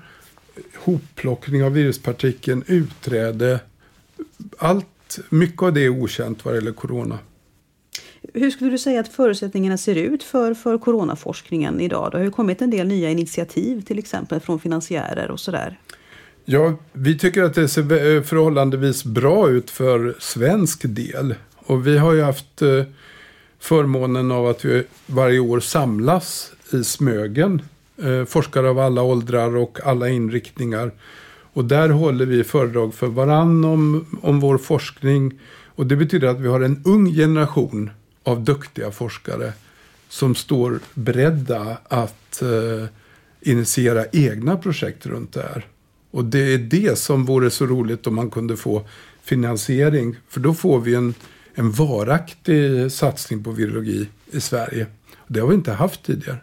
Hopplockning 0.74 1.64
av 1.64 1.72
viruspartikeln, 1.72 2.64
utträde. 2.66 3.60
Allt, 4.58 5.18
mycket 5.28 5.62
av 5.62 5.72
det 5.72 5.80
är 5.80 5.88
okänt 5.88 6.44
vad 6.44 6.54
det 6.54 6.58
gäller 6.58 6.72
corona. 6.72 7.18
Hur 8.34 8.50
skulle 8.50 8.70
du 8.70 8.78
säga 8.78 9.00
att 9.00 9.08
förutsättningarna 9.08 9.78
ser 9.78 9.94
ut 9.94 10.22
för, 10.22 10.54
för 10.54 10.78
coronaforskningen 10.78 11.80
idag? 11.80 12.10
Det 12.12 12.18
har 12.18 12.24
ju 12.24 12.30
kommit 12.30 12.62
en 12.62 12.70
del 12.70 12.86
nya 12.88 13.10
initiativ 13.10 13.82
till 13.82 13.98
exempel 13.98 14.40
från 14.40 14.60
finansiärer 14.60 15.30
och 15.30 15.40
sådär. 15.40 15.78
Ja, 16.44 16.76
vi 16.92 17.18
tycker 17.18 17.42
att 17.42 17.54
det 17.54 17.68
ser 17.68 18.22
förhållandevis 18.22 19.04
bra 19.04 19.48
ut 19.50 19.70
för 19.70 20.16
svensk 20.18 20.82
del. 20.84 21.34
Och 21.56 21.86
vi 21.86 21.98
har 21.98 22.12
ju 22.12 22.22
haft 22.22 22.62
eh, 22.62 22.84
förmånen 23.58 24.30
av 24.30 24.46
att 24.46 24.64
vi 24.64 24.84
varje 25.06 25.38
år 25.38 25.60
samlas 25.60 26.52
i 26.72 26.84
Smögen. 26.84 27.62
Eh, 28.02 28.24
forskare 28.24 28.70
av 28.70 28.78
alla 28.78 29.02
åldrar 29.02 29.56
och 29.56 29.78
alla 29.84 30.08
inriktningar. 30.08 30.92
Och 31.52 31.64
där 31.64 31.88
håller 31.88 32.26
vi 32.26 32.44
föredrag 32.44 32.94
för 32.94 33.06
varann 33.06 33.64
om, 33.64 34.06
om 34.22 34.40
vår 34.40 34.58
forskning 34.58 35.38
Och 35.78 35.86
det 35.86 35.96
betyder 35.96 36.28
att 36.28 36.40
vi 36.40 36.48
har 36.48 36.60
en 36.60 36.82
ung 36.84 37.14
generation 37.14 37.90
av 38.24 38.44
duktiga 38.44 38.90
forskare 38.90 39.52
som 40.08 40.34
står 40.34 40.80
beredda 40.94 41.78
att 41.88 42.42
eh, 42.42 42.86
initiera 43.40 44.04
egna 44.12 44.56
projekt 44.56 45.06
runt 45.06 45.32
det 45.32 45.42
här. 45.42 45.66
Och 46.10 46.24
det 46.24 46.54
är 46.54 46.58
det 46.58 46.98
som 46.98 47.24
vore 47.24 47.50
så 47.50 47.66
roligt 47.66 48.06
om 48.06 48.14
man 48.14 48.30
kunde 48.30 48.56
få 48.56 48.82
finansiering. 49.22 50.16
För 50.28 50.40
då 50.40 50.54
får 50.54 50.80
vi 50.80 50.94
en, 50.94 51.14
en 51.58 51.70
varaktig 51.70 52.92
satsning 52.92 53.44
på 53.44 53.50
virologi 53.50 54.08
i 54.30 54.40
Sverige. 54.40 54.86
Det 55.26 55.40
har 55.40 55.48
vi 55.48 55.54
inte 55.54 55.72
haft 55.72 56.02
tidigare. 56.02 56.36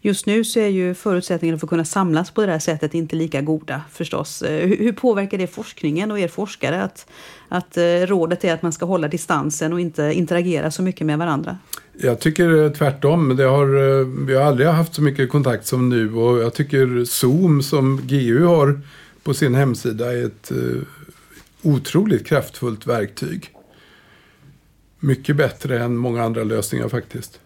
Just 0.00 0.26
nu 0.26 0.44
så 0.44 0.60
är 0.60 0.68
ju 0.68 0.94
förutsättningarna 0.94 1.58
för 1.58 1.66
att 1.66 1.70
kunna 1.70 1.84
samlas 1.84 2.30
på 2.30 2.46
det 2.46 2.52
här 2.52 2.58
sättet 2.58 2.94
inte 2.94 3.16
lika 3.16 3.40
goda 3.40 3.82
förstås. 3.92 4.42
Eh, 4.42 4.68
hur, 4.68 4.92
påverkar 4.92 5.38
det 5.38 5.46
forskningen 5.46 6.10
och 6.10 6.18
er 6.18 6.28
forskare 6.28 6.82
att, 6.82 7.06
att 7.48 7.76
eh, 7.76 7.82
rådet 7.82 8.44
är 8.44 8.54
att 8.54 8.62
man 8.62 8.72
ska 8.72 8.86
hålla 8.86 9.08
distansen 9.08 9.72
och 9.72 9.80
inte 9.80 10.12
interagera 10.14 10.70
så 10.70 10.82
mycket 10.82 11.06
med 11.06 11.18
varandra? 11.18 11.58
Jag 11.92 12.20
tycker 12.20 12.74
tvärtom. 12.74 13.36
Det 13.36 13.44
har, 13.44 13.66
eh, 13.66 14.06
vi 14.06 14.34
har 14.34 14.42
aldrig 14.42 14.68
haft 14.68 14.94
så 14.94 15.02
mycket 15.02 15.30
kontakt 15.30 15.66
som 15.66 15.88
nu 15.88 16.14
och 16.14 16.42
jag 16.42 16.54
tycker 16.54 17.04
Zoom 17.04 17.62
som 17.62 18.00
GU 18.06 18.44
har 18.44 18.80
på 19.22 19.34
sin 19.34 19.54
hemsida 19.54 20.12
är 20.12 20.26
ett 20.26 20.52
otroligt 21.62 22.26
kraftfullt 22.26 22.86
verktyg. 22.86 23.53
Mycket 25.06 25.36
bättre 25.36 25.82
än 25.82 25.96
många 25.96 26.22
andra 26.22 26.44
lösningar 26.44 26.88
faktiskt 26.88 27.40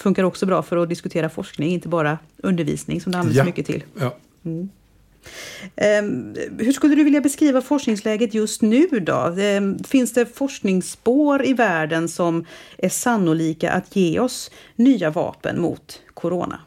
funkar 0.00 0.24
också 0.24 0.46
bra 0.46 0.62
för 0.62 0.76
att 0.76 0.88
diskutera 0.88 1.28
forskning, 1.28 1.72
inte 1.72 1.88
bara 1.88 2.18
undervisning 2.36 3.00
som 3.00 3.12
det 3.12 3.18
används 3.18 3.38
ja. 3.38 3.44
mycket 3.44 3.66
till. 3.66 3.84
Ja. 4.00 4.16
Mm. 4.44 4.68
Um, 5.76 6.36
hur 6.58 6.72
skulle 6.72 6.94
du 6.94 7.04
vilja 7.04 7.20
beskriva 7.20 7.62
forskningsläget 7.62 8.34
just 8.34 8.62
nu 8.62 8.86
då? 8.86 9.34
Um, 9.58 9.78
finns 9.84 10.12
det 10.12 10.26
forskningsspår 10.36 11.46
i 11.46 11.52
världen 11.52 12.08
som 12.08 12.44
är 12.78 12.88
sannolika 12.88 13.72
att 13.72 13.96
ge 13.96 14.20
oss 14.20 14.50
nya 14.76 15.10
vapen 15.10 15.60
mot 15.60 16.00
corona? 16.14 16.60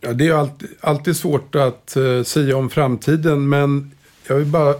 Ja, 0.00 0.12
det 0.12 0.28
är 0.28 0.32
alltid, 0.32 0.68
alltid 0.80 1.16
svårt 1.16 1.54
att 1.54 1.94
uh, 1.96 2.22
säga 2.22 2.56
om 2.56 2.70
framtiden, 2.70 3.48
men 3.48 3.90
jag 4.28 4.36
vill 4.36 4.46
bara 4.46 4.74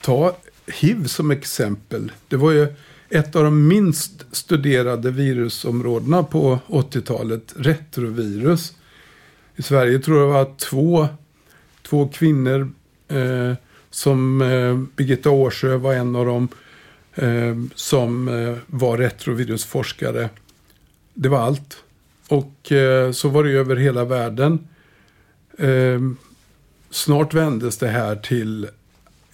ta 0.00 0.36
hiv 0.66 1.06
som 1.06 1.30
exempel. 1.30 2.12
Det 2.28 2.36
var 2.36 2.50
ju 2.50 2.74
ett 3.08 3.36
av 3.36 3.44
de 3.44 3.68
minst 3.68 4.26
studerade 4.32 5.10
virusområdena 5.10 6.22
på 6.22 6.58
80-talet, 6.66 7.54
retrovirus. 7.56 8.72
I 9.56 9.62
Sverige 9.62 9.98
tror 9.98 10.18
jag 10.18 10.28
det 10.28 10.32
var 10.32 10.54
två, 10.58 11.08
två 11.82 12.08
kvinnor 12.08 12.72
eh, 13.08 13.52
som 13.90 14.42
eh, 14.42 14.78
Birgitta 14.96 15.30
Årsjö 15.30 15.76
var 15.76 15.94
en 15.94 16.16
av 16.16 16.26
dem 16.26 16.48
eh, 17.14 17.56
som 17.74 18.28
eh, 18.28 18.56
var 18.66 18.98
retrovirusforskare. 18.98 20.28
Det 21.14 21.28
var 21.28 21.38
allt. 21.38 21.76
Och 22.28 22.72
eh, 22.72 23.12
så 23.12 23.28
var 23.28 23.44
det 23.44 23.50
över 23.50 23.76
hela 23.76 24.04
världen. 24.04 24.68
Eh, 25.58 26.00
snart 26.90 27.34
vändes 27.34 27.78
det 27.78 27.88
här 27.88 28.16
till 28.16 28.68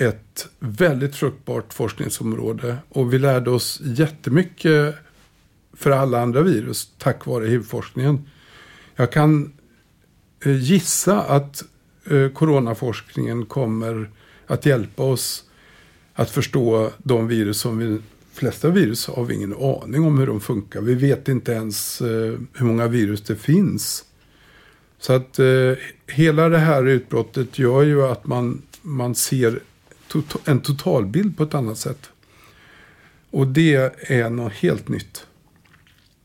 ett 0.00 0.48
väldigt 0.58 1.16
fruktbart 1.16 1.72
forskningsområde. 1.72 2.76
Och 2.88 3.12
vi 3.12 3.18
lärde 3.18 3.50
oss 3.50 3.80
jättemycket 3.84 4.94
för 5.72 5.90
alla 5.90 6.20
andra 6.20 6.42
virus 6.42 6.90
tack 6.98 7.26
vare 7.26 7.46
HIV-forskningen. 7.46 8.28
Jag 8.96 9.12
kan 9.12 9.52
eh, 10.44 10.56
gissa 10.56 11.20
att 11.20 11.62
eh, 12.10 12.28
coronaforskningen 12.28 13.46
kommer 13.46 14.10
att 14.46 14.66
hjälpa 14.66 15.02
oss 15.02 15.44
att 16.14 16.30
förstå 16.30 16.90
de 16.98 17.28
virus 17.28 17.60
som 17.60 17.78
vi 17.78 17.98
flesta 18.32 18.70
virus 18.70 19.06
har 19.06 19.24
vi 19.24 19.34
ingen 19.34 19.54
aning 19.54 20.04
om 20.04 20.18
hur 20.18 20.26
de 20.26 20.40
funkar. 20.40 20.80
Vi 20.80 20.94
vet 20.94 21.28
inte 21.28 21.52
ens 21.52 22.00
eh, 22.00 22.38
hur 22.54 22.64
många 22.64 22.88
virus 22.88 23.20
det 23.20 23.36
finns. 23.36 24.04
Så 24.98 25.12
att 25.12 25.38
hela 26.06 26.48
det 26.48 26.58
här 26.58 26.86
utbrottet 26.86 27.58
gör 27.58 27.82
ju 27.82 28.02
att 28.02 28.26
man, 28.26 28.62
man 28.82 29.14
ser 29.14 29.60
en 30.44 30.60
totalbild 30.60 31.36
på 31.36 31.42
ett 31.42 31.54
annat 31.54 31.78
sätt. 31.78 32.10
Och 33.30 33.46
det 33.46 33.74
är 34.10 34.30
något 34.30 34.52
helt 34.52 34.88
nytt. 34.88 35.26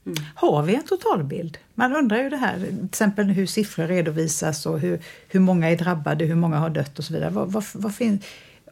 Mm. 0.06 0.18
Har 0.36 0.63
vi 0.63 0.75
en 0.75 0.84
totalbild? 0.84 1.58
Man 1.75 1.96
undrar 1.96 2.18
ju 2.18 2.30
det 2.30 2.38
här, 2.38 2.60
till 2.60 2.86
exempel 2.86 3.25
hur 3.25 3.46
siffror 3.46 3.88
redovisas 3.88 4.65
och 4.65 4.80
hur, 4.80 5.00
hur 5.27 5.39
många 5.39 5.70
är 5.70 5.77
drabbade, 5.77 6.25
hur 6.25 6.36
många 6.36 6.58
har 6.58 6.70
dött 6.70 7.00
och 7.00 7.06
så 7.06 7.13
vidare. 7.13 7.30
Vad, 7.30 7.51
vad, 7.51 7.63
vad 7.74 7.96
fin, 7.96 8.20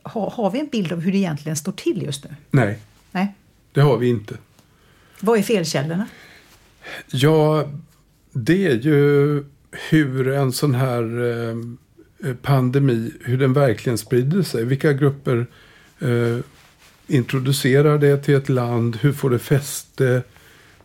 har, 0.03 0.29
har 0.29 0.51
vi 0.51 0.59
en 0.59 0.67
bild 0.67 0.91
av 0.91 0.99
hur 0.99 1.11
det 1.11 1.17
egentligen 1.17 1.55
står 1.55 1.71
till 1.71 2.03
just 2.03 2.23
nu? 2.23 2.35
Nej, 2.51 2.79
Nej. 3.11 3.33
det 3.71 3.81
har 3.81 3.97
vi 3.97 4.09
inte. 4.09 4.37
Vad 5.19 5.39
är 5.39 5.43
felkällorna? 5.43 6.07
Ja, 7.07 7.69
det 8.31 8.67
är 8.67 8.75
ju 8.75 9.43
hur 9.89 10.27
en 10.27 10.51
sån 10.51 10.75
här 10.75 11.03
eh, 11.03 11.55
Eh, 12.23 12.33
pandemi, 12.33 13.11
hur 13.21 13.37
den 13.37 13.53
verkligen 13.53 13.97
sprider 13.97 14.41
sig. 14.41 14.65
Vilka 14.65 14.93
grupper 14.93 15.45
eh, 15.99 16.37
introducerar 17.07 17.97
det 17.97 18.17
till 18.17 18.35
ett 18.35 18.49
land? 18.49 18.97
Hur 19.01 19.13
får 19.13 19.29
det 19.29 19.39
fäste? 19.39 20.23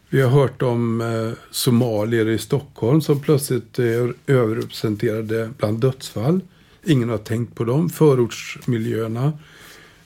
Vi 0.08 0.20
har 0.20 0.30
hört 0.30 0.62
om 0.62 1.00
eh, 1.00 1.32
somalier 1.50 2.28
i 2.28 2.38
Stockholm 2.38 3.00
som 3.00 3.20
plötsligt 3.20 3.78
är 3.78 4.14
överrepresenterade 4.26 5.50
bland 5.58 5.80
dödsfall. 5.80 6.40
Ingen 6.84 7.08
har 7.08 7.18
tänkt 7.18 7.54
på 7.54 7.64
dem. 7.64 7.90
Förortsmiljöerna. 7.90 9.32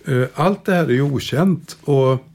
Eh, 0.04 0.24
allt 0.34 0.64
det 0.64 0.74
här 0.74 0.84
är 0.84 0.92
ju 0.92 1.02
okänt. 1.02 1.76
Och 1.80 2.26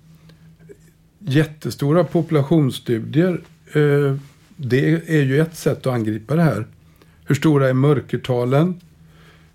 jättestora 1.20 2.04
populationsstudier. 2.04 3.42
Eh, 3.74 4.16
det 4.56 5.10
är 5.10 5.24
ju 5.24 5.42
ett 5.42 5.58
sätt 5.58 5.78
att 5.78 5.94
angripa 5.94 6.36
det 6.36 6.42
här. 6.42 6.68
Hur 7.26 7.36
stora 7.36 7.70
är 7.70 7.74
mörkertalen? 7.74 8.82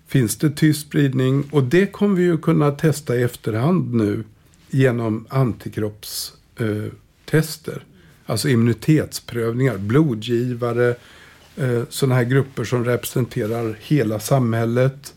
Finns 0.07 0.37
det 0.37 0.49
tyst 0.49 0.81
spridning? 0.81 1.43
Och 1.51 1.63
det 1.63 1.85
kommer 1.85 2.15
vi 2.15 2.23
ju 2.23 2.37
kunna 2.37 2.71
testa 2.71 3.15
i 3.15 3.23
efterhand 3.23 3.93
nu 3.93 4.23
genom 4.69 5.25
antikroppstester. 5.29 7.83
Alltså 8.25 8.49
immunitetsprövningar, 8.49 9.77
blodgivare, 9.77 10.95
eh, 11.55 11.81
sådana 11.89 12.15
här 12.15 12.23
grupper 12.23 12.63
som 12.63 12.85
representerar 12.85 13.77
hela 13.81 14.19
samhället. 14.19 15.13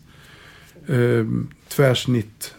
Eh, 0.87 1.25
tvärsnitt 1.67 2.53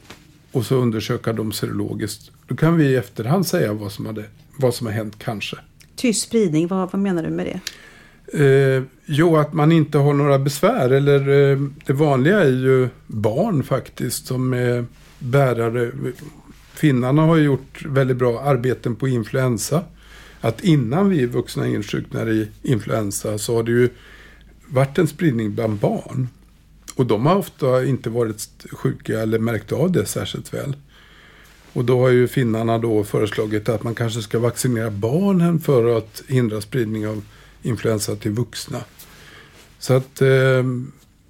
och 0.52 0.66
så 0.66 0.74
undersöka 0.74 1.32
dem 1.32 1.52
serologiskt. 1.52 2.30
Då 2.46 2.56
kan 2.56 2.76
vi 2.76 2.84
i 2.84 2.96
efterhand 2.96 3.46
säga 3.46 3.72
vad 3.72 3.92
som, 3.92 4.06
hade, 4.06 4.24
vad 4.56 4.74
som 4.74 4.86
har 4.86 4.94
hänt 4.94 5.14
kanske. 5.18 5.56
Tyst 5.96 6.22
spridning, 6.22 6.68
vad, 6.68 6.92
vad 6.92 7.00
menar 7.00 7.22
du 7.22 7.30
med 7.30 7.46
det? 7.46 7.60
Eh, 8.32 8.82
jo, 9.06 9.36
att 9.36 9.52
man 9.52 9.72
inte 9.72 9.98
har 9.98 10.14
några 10.14 10.38
besvär. 10.38 10.90
Eller 10.90 11.50
eh, 11.50 11.58
det 11.86 11.92
vanliga 11.92 12.40
är 12.40 12.48
ju 12.48 12.88
barn 13.06 13.62
faktiskt 13.62 14.26
som 14.26 14.52
är 14.52 14.84
bärare. 15.18 15.92
Finnarna 16.74 17.22
har 17.22 17.36
gjort 17.36 17.84
väldigt 17.86 18.16
bra 18.16 18.40
arbeten 18.40 18.96
på 18.96 19.08
influensa. 19.08 19.84
Att 20.40 20.64
innan 20.64 21.10
vi 21.10 21.26
vuxna 21.26 21.66
insjuknar 21.66 22.28
i 22.28 22.48
influensa 22.62 23.38
så 23.38 23.56
har 23.56 23.62
det 23.62 23.70
ju 23.70 23.88
varit 24.66 24.98
en 24.98 25.08
spridning 25.08 25.54
bland 25.54 25.78
barn. 25.78 26.28
Och 26.94 27.06
de 27.06 27.26
har 27.26 27.36
ofta 27.36 27.84
inte 27.84 28.10
varit 28.10 28.66
sjuka 28.72 29.20
eller 29.20 29.38
märkt 29.38 29.72
av 29.72 29.92
det 29.92 30.06
särskilt 30.06 30.54
väl. 30.54 30.76
Och 31.72 31.84
då 31.84 32.00
har 32.00 32.08
ju 32.08 32.28
finnarna 32.28 32.78
då 32.78 33.04
föreslagit 33.04 33.68
att 33.68 33.82
man 33.82 33.94
kanske 33.94 34.22
ska 34.22 34.38
vaccinera 34.38 34.90
barnen 34.90 35.60
för 35.60 35.98
att 35.98 36.22
hindra 36.28 36.60
spridning 36.60 37.08
av 37.08 37.22
influensa 37.62 38.16
till 38.16 38.30
vuxna. 38.30 38.78
Så 39.78 39.94
att 39.94 40.22
eh, 40.22 40.64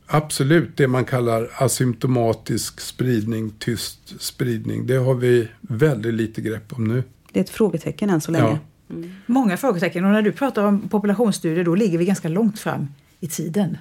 absolut 0.06 0.76
det 0.76 0.88
man 0.88 1.04
kallar 1.04 1.48
asymptomatisk 1.54 2.80
spridning, 2.80 3.52
tyst 3.58 4.14
spridning, 4.18 4.86
det 4.86 4.96
har 4.96 5.14
vi 5.14 5.48
väldigt 5.60 6.14
lite 6.14 6.40
grepp 6.40 6.72
om 6.72 6.84
nu. 6.84 7.02
Det 7.32 7.40
är 7.40 7.44
ett 7.44 7.50
frågetecken 7.50 8.10
än 8.10 8.20
så 8.20 8.30
länge. 8.30 8.44
Ja. 8.44 8.58
Mm. 8.90 9.12
Många 9.26 9.56
frågetecken 9.56 10.04
och 10.04 10.10
när 10.10 10.22
du 10.22 10.32
pratar 10.32 10.64
om 10.64 10.88
populationsstudier 10.88 11.64
då 11.64 11.74
ligger 11.74 11.98
vi 11.98 12.04
ganska 12.04 12.28
långt 12.28 12.60
fram 12.60 12.88
i 13.20 13.28
tiden. 13.28 13.78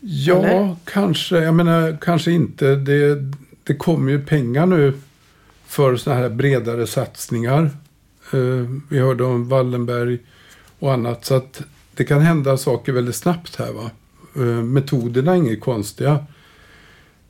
Ja, 0.00 0.44
Eller? 0.44 0.76
kanske. 0.84 1.38
Jag 1.38 1.54
menar, 1.54 1.98
kanske 2.00 2.32
inte. 2.32 2.76
Det, 2.76 3.32
det 3.64 3.74
kommer 3.74 4.12
ju 4.12 4.24
pengar 4.24 4.66
nu 4.66 4.92
för 5.66 5.96
sådana 5.96 6.20
här 6.20 6.28
bredare 6.28 6.86
satsningar. 6.86 7.70
Uh, 8.34 8.70
vi 8.88 8.98
hörde 8.98 9.24
om 9.24 9.48
Wallenberg 9.48 10.18
och 10.80 10.92
annat. 10.92 11.24
Så 11.24 11.34
att 11.34 11.62
det 11.94 12.04
kan 12.04 12.20
hända 12.20 12.56
saker 12.56 12.92
väldigt 12.92 13.16
snabbt 13.16 13.56
här. 13.56 13.72
Va? 13.72 13.90
Eh, 14.36 14.62
metoderna 14.62 15.32
är 15.32 15.36
inget 15.36 15.60
konstiga. 15.60 16.26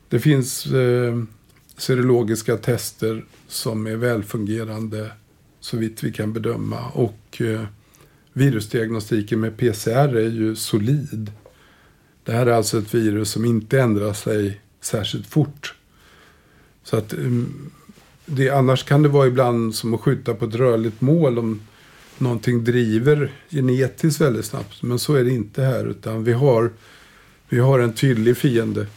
Det 0.09 0.19
finns 0.19 0.65
eh, 0.65 1.23
serologiska 1.77 2.57
tester 2.57 3.25
som 3.47 3.87
är 3.87 3.95
välfungerande 3.95 5.11
så 5.59 5.77
vitt 5.77 6.03
vi 6.03 6.11
kan 6.11 6.33
bedöma. 6.33 6.89
Och 6.89 7.41
eh, 7.41 7.61
virusdiagnostiken 8.33 9.39
med 9.39 9.57
PCR 9.57 10.15
är 10.15 10.29
ju 10.29 10.55
solid. 10.55 11.31
Det 12.23 12.31
här 12.31 12.45
är 12.45 12.51
alltså 12.51 12.77
ett 12.77 12.93
virus 12.93 13.31
som 13.31 13.45
inte 13.45 13.81
ändrar 13.81 14.13
sig 14.13 14.61
särskilt 14.81 15.27
fort. 15.27 15.75
Så 16.83 16.97
att 16.97 17.13
mm, 17.13 17.71
det, 18.25 18.49
annars 18.49 18.83
kan 18.83 19.01
det 19.03 19.09
vara 19.09 19.27
ibland 19.27 19.75
som 19.75 19.93
att 19.93 20.01
skjuta 20.01 20.33
på 20.33 20.45
ett 20.45 20.55
rörligt 20.55 21.01
mål 21.01 21.39
om 21.39 21.59
någonting 22.21 22.63
driver 22.63 23.31
genetiskt 23.49 24.21
väldigt 24.21 24.45
snabbt. 24.45 24.83
Men 24.83 24.99
så 24.99 25.15
är 25.15 25.23
det 25.23 25.31
inte 25.31 25.63
här 25.63 25.85
utan 25.85 26.23
vi 26.23 26.33
har, 26.33 26.71
vi 27.49 27.59
har 27.59 27.79
en 27.79 27.93
tydlig 27.93 28.37
fiende. 28.37 28.87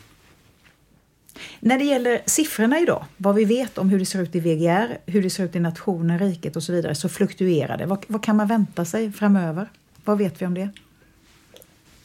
När 1.61 1.79
det 1.79 1.85
gäller 1.85 2.23
siffrorna 2.27 2.81
idag, 2.81 3.05
vad 3.17 3.35
vi 3.35 3.45
vet 3.45 3.79
om 3.79 3.89
hur 3.89 3.99
det 3.99 4.07
ser 4.07 4.23
ut 4.23 4.35
i 4.35 4.41
VGR, 4.41 4.99
hur 5.07 5.23
det 5.23 5.31
ser 5.31 5.45
ut 5.45 5.57
i 5.57 5.61
nationen, 5.61 6.19
riket 6.19 6.57
och 6.57 6.63
så 6.63 6.73
vidare, 6.73 6.95
så 6.95 7.09
fluktuerar 7.09 7.79
det. 7.79 7.87
Vad, 7.87 8.05
vad 8.07 8.23
kan 8.23 8.37
man 8.37 8.47
vänta 8.47 8.85
sig 8.85 9.13
framöver? 9.13 9.71
Vad 10.05 10.19
vet 10.19 10.43
vi 10.43 10.47
om 10.47 10.55
det? 10.55 10.69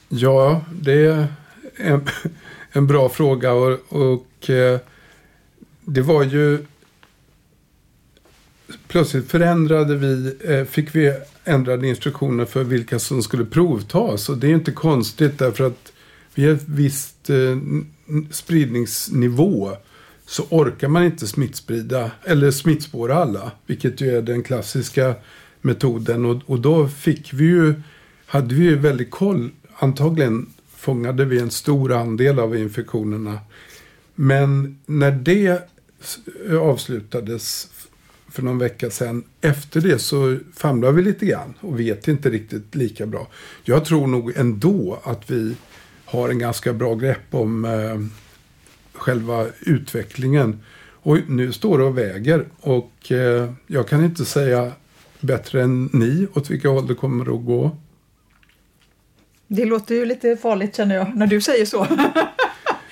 Ja, 0.09 0.65
det 0.71 1.05
är 1.05 1.27
en, 1.75 2.07
en 2.71 2.87
bra 2.87 3.09
fråga 3.09 3.53
och, 3.53 3.79
och 3.89 4.49
eh, 4.49 4.79
det 5.85 6.01
var 6.01 6.23
ju 6.23 6.65
plötsligt 8.87 9.31
förändrade 9.31 9.95
vi, 9.95 10.35
eh, 10.43 10.65
fick 10.65 10.95
vi 10.95 11.13
ändrade 11.43 11.87
instruktioner 11.87 12.45
för 12.45 12.63
vilka 12.63 12.99
som 12.99 13.23
skulle 13.23 13.45
provtas. 13.45 14.29
Och 14.29 14.37
det 14.37 14.47
är 14.47 14.53
inte 14.53 14.71
konstigt 14.71 15.39
därför 15.39 15.67
att 15.67 15.91
vid 16.35 16.49
ett 16.49 16.63
visst 16.65 17.29
eh, 17.29 17.57
spridningsnivå 18.31 19.71
så 20.25 20.43
orkar 20.49 20.87
man 20.87 21.03
inte 21.03 21.27
smittsprida 21.27 22.11
eller 22.23 22.51
smittspåra 22.51 23.15
alla. 23.15 23.51
Vilket 23.65 24.01
ju 24.01 24.17
är 24.17 24.21
den 24.21 24.43
klassiska 24.43 25.15
metoden. 25.61 26.25
Och, 26.25 26.41
och 26.45 26.59
då 26.59 26.87
fick 26.87 27.33
vi 27.33 27.45
ju, 27.45 27.73
hade 28.25 28.55
vi 28.55 28.63
ju 28.63 28.75
väldigt 28.75 29.11
koll. 29.11 29.49
Antagligen 29.75 30.49
fångade 30.75 31.25
vi 31.25 31.39
en 31.39 31.51
stor 31.51 31.93
andel 31.93 32.39
av 32.39 32.57
infektionerna. 32.57 33.39
Men 34.15 34.79
när 34.85 35.11
det 35.11 35.69
eh, 36.49 36.57
avslutades 36.57 37.69
för 38.31 38.41
någon 38.41 38.57
vecka 38.57 38.89
sedan. 38.89 39.23
Efter 39.41 39.81
det 39.81 39.99
så 39.99 40.37
famlar 40.55 40.91
vi 40.91 41.01
lite 41.01 41.25
grann 41.25 41.53
och 41.59 41.79
vet 41.79 42.07
inte 42.07 42.29
riktigt 42.29 42.75
lika 42.75 43.05
bra. 43.05 43.27
Jag 43.63 43.85
tror 43.85 44.07
nog 44.07 44.37
ändå 44.37 44.99
att 45.03 45.31
vi 45.31 45.55
har 46.05 46.29
en 46.29 46.39
ganska 46.39 46.73
bra 46.73 46.95
grepp 46.95 47.33
om 47.33 47.65
eh, 47.65 47.99
själva 48.93 49.45
utvecklingen. 49.59 50.63
Och 51.01 51.17
nu 51.27 51.51
står 51.51 51.77
det 51.77 51.83
och 51.83 51.97
väger 51.97 52.45
och 52.59 53.11
eh, 53.11 53.53
jag 53.67 53.87
kan 53.87 54.05
inte 54.05 54.25
säga 54.25 54.71
bättre 55.19 55.61
än 55.61 55.89
ni 55.93 56.27
åt 56.33 56.49
vilka 56.49 56.69
håll 56.69 56.87
det 56.87 56.95
kommer 56.95 57.35
att 57.35 57.45
gå. 57.45 57.77
Det 59.47 59.65
låter 59.65 59.95
ju 59.95 60.05
lite 60.05 60.37
farligt 60.37 60.75
känner 60.75 60.95
jag, 60.95 61.15
när 61.15 61.27
du 61.27 61.41
säger 61.41 61.65
så. 61.65 61.87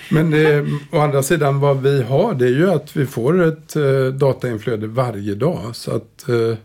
Men 0.09 0.33
eh, 0.33 0.65
å 0.91 0.99
andra 0.99 1.23
sidan 1.23 1.59
vad 1.59 1.81
vi 1.81 2.03
har 2.03 2.33
det 2.33 2.45
är 2.45 2.49
ju 2.49 2.71
att 2.71 2.95
vi 2.95 3.05
får 3.05 3.43
ett 3.43 3.75
eh, 3.75 4.05
datainflöde 4.05 4.87
varje 4.87 5.35
dag. 5.35 5.75
Så 5.75 5.95
att 5.95 6.29
eh, 6.29 6.57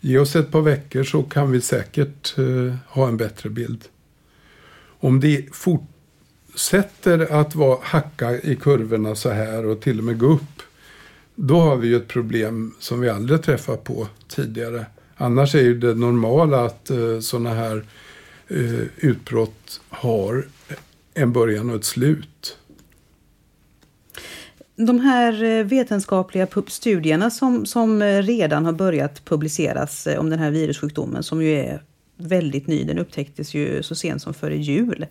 ge 0.00 0.18
oss 0.18 0.36
ett 0.36 0.50
par 0.50 0.60
veckor 0.60 1.04
så 1.04 1.22
kan 1.22 1.50
vi 1.50 1.60
säkert 1.60 2.38
eh, 2.38 2.74
ha 2.86 3.08
en 3.08 3.16
bättre 3.16 3.50
bild. 3.50 3.84
Om 5.00 5.20
det 5.20 5.46
fortsätter 5.52 7.40
att 7.40 7.54
vara 7.54 7.78
hacka 7.82 8.40
i 8.40 8.56
kurvorna 8.56 9.14
så 9.14 9.30
här 9.30 9.66
och 9.66 9.80
till 9.80 9.98
och 9.98 10.04
med 10.04 10.18
gå 10.18 10.26
upp. 10.26 10.62
Då 11.34 11.60
har 11.60 11.76
vi 11.76 11.88
ju 11.88 11.96
ett 11.96 12.08
problem 12.08 12.74
som 12.78 13.00
vi 13.00 13.08
aldrig 13.08 13.42
träffat 13.42 13.84
på 13.84 14.08
tidigare. 14.28 14.86
Annars 15.16 15.54
är 15.54 15.62
ju 15.62 15.78
det 15.78 15.94
normala 15.94 16.64
att 16.64 16.90
eh, 16.90 17.20
sådana 17.20 17.54
här 17.54 17.84
eh, 18.48 18.82
utbrott 18.96 19.80
har 19.88 20.46
en 21.18 21.32
början 21.32 21.70
och 21.70 21.76
ett 21.76 21.84
slut. 21.84 22.58
De 24.76 25.00
här 25.00 25.44
eh, 25.44 25.64
vetenskapliga 25.64 26.46
studierna 26.66 27.30
som, 27.30 27.66
som 27.66 28.02
eh, 28.02 28.22
redan 28.22 28.64
har 28.64 28.72
börjat 28.72 29.24
publiceras 29.24 30.06
eh, 30.06 30.18
om 30.18 30.30
den 30.30 30.38
här 30.38 30.50
virussjukdomen 30.50 31.22
som 31.22 31.42
ju 31.42 31.52
är 31.52 31.82
väldigt 32.16 32.66
ny. 32.66 32.84
Den 32.84 32.98
upptäcktes 32.98 33.54
ju 33.54 33.82
så 33.82 33.94
sent 33.94 34.22
som 34.22 34.34
före 34.34 34.56
jul. 34.56 35.06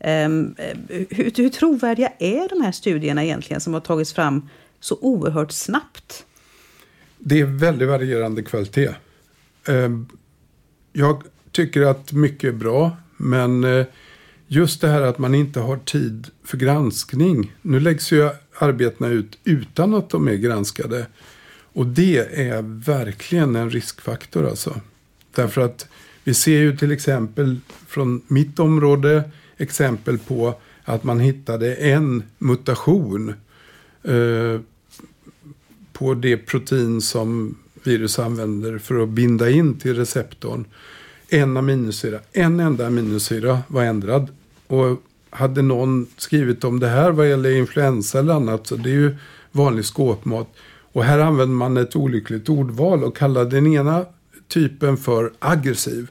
Um, 0.00 0.54
hur, 0.88 1.32
hur 1.36 1.48
trovärdiga 1.48 2.12
är 2.18 2.48
de 2.48 2.60
här 2.60 2.72
studierna 2.72 3.24
egentligen 3.24 3.60
som 3.60 3.74
har 3.74 3.80
tagits 3.80 4.12
fram 4.12 4.48
så 4.80 4.98
oerhört 5.00 5.52
snabbt? 5.52 6.24
Det 7.18 7.40
är 7.40 7.44
väldigt 7.44 7.88
varierande 7.88 8.42
kvalitet. 8.42 8.90
Um, 9.68 10.08
jag 10.92 11.22
tycker 11.52 11.82
att 11.82 12.12
mycket 12.12 12.48
är 12.48 12.52
bra, 12.52 12.96
men 13.16 13.64
just 14.52 14.80
det 14.80 14.88
här 14.88 15.02
att 15.02 15.18
man 15.18 15.34
inte 15.34 15.60
har 15.60 15.76
tid 15.76 16.26
för 16.44 16.56
granskning. 16.56 17.52
Nu 17.62 17.80
läggs 17.80 18.12
ju 18.12 18.30
arbetena 18.58 19.08
ut 19.08 19.38
utan 19.44 19.94
att 19.94 20.10
de 20.10 20.28
är 20.28 20.34
granskade. 20.34 21.06
Och 21.72 21.86
det 21.86 22.16
är 22.40 22.62
verkligen 22.84 23.56
en 23.56 23.70
riskfaktor 23.70 24.48
alltså. 24.48 24.80
Därför 25.34 25.60
att 25.60 25.88
vi 26.24 26.34
ser 26.34 26.58
ju 26.58 26.76
till 26.76 26.92
exempel 26.92 27.60
från 27.86 28.22
mitt 28.26 28.58
område 28.58 29.30
exempel 29.56 30.18
på 30.18 30.54
att 30.84 31.04
man 31.04 31.20
hittade 31.20 31.74
en 31.74 32.22
mutation 32.38 33.34
eh, 34.02 34.60
på 35.92 36.14
det 36.14 36.36
protein 36.36 37.00
som 37.00 37.58
virus 37.84 38.18
använder 38.18 38.78
för 38.78 39.02
att 39.02 39.08
binda 39.08 39.50
in 39.50 39.78
till 39.78 39.96
receptorn. 39.96 40.64
En 41.28 41.56
aminosyra, 41.56 42.20
en 42.32 42.60
enda 42.60 42.86
aminosyra 42.86 43.58
var 43.68 43.82
ändrad 43.84 44.28
och 44.70 45.02
hade 45.30 45.62
någon 45.62 46.06
skrivit 46.16 46.64
om 46.64 46.80
det 46.80 46.88
här 46.88 47.10
vad 47.10 47.28
gäller 47.28 47.50
influensa 47.50 48.18
eller 48.18 48.34
annat 48.34 48.66
så 48.66 48.76
det 48.76 48.90
är 48.90 48.94
ju 48.94 49.16
vanlig 49.52 49.84
skåpmat. 49.84 50.48
Och 50.92 51.04
här 51.04 51.18
använder 51.18 51.54
man 51.54 51.76
ett 51.76 51.96
olyckligt 51.96 52.48
ordval 52.48 53.04
och 53.04 53.16
kallar 53.16 53.44
den 53.44 53.66
ena 53.66 54.04
typen 54.48 54.96
för 54.96 55.32
aggressiv. 55.38 56.08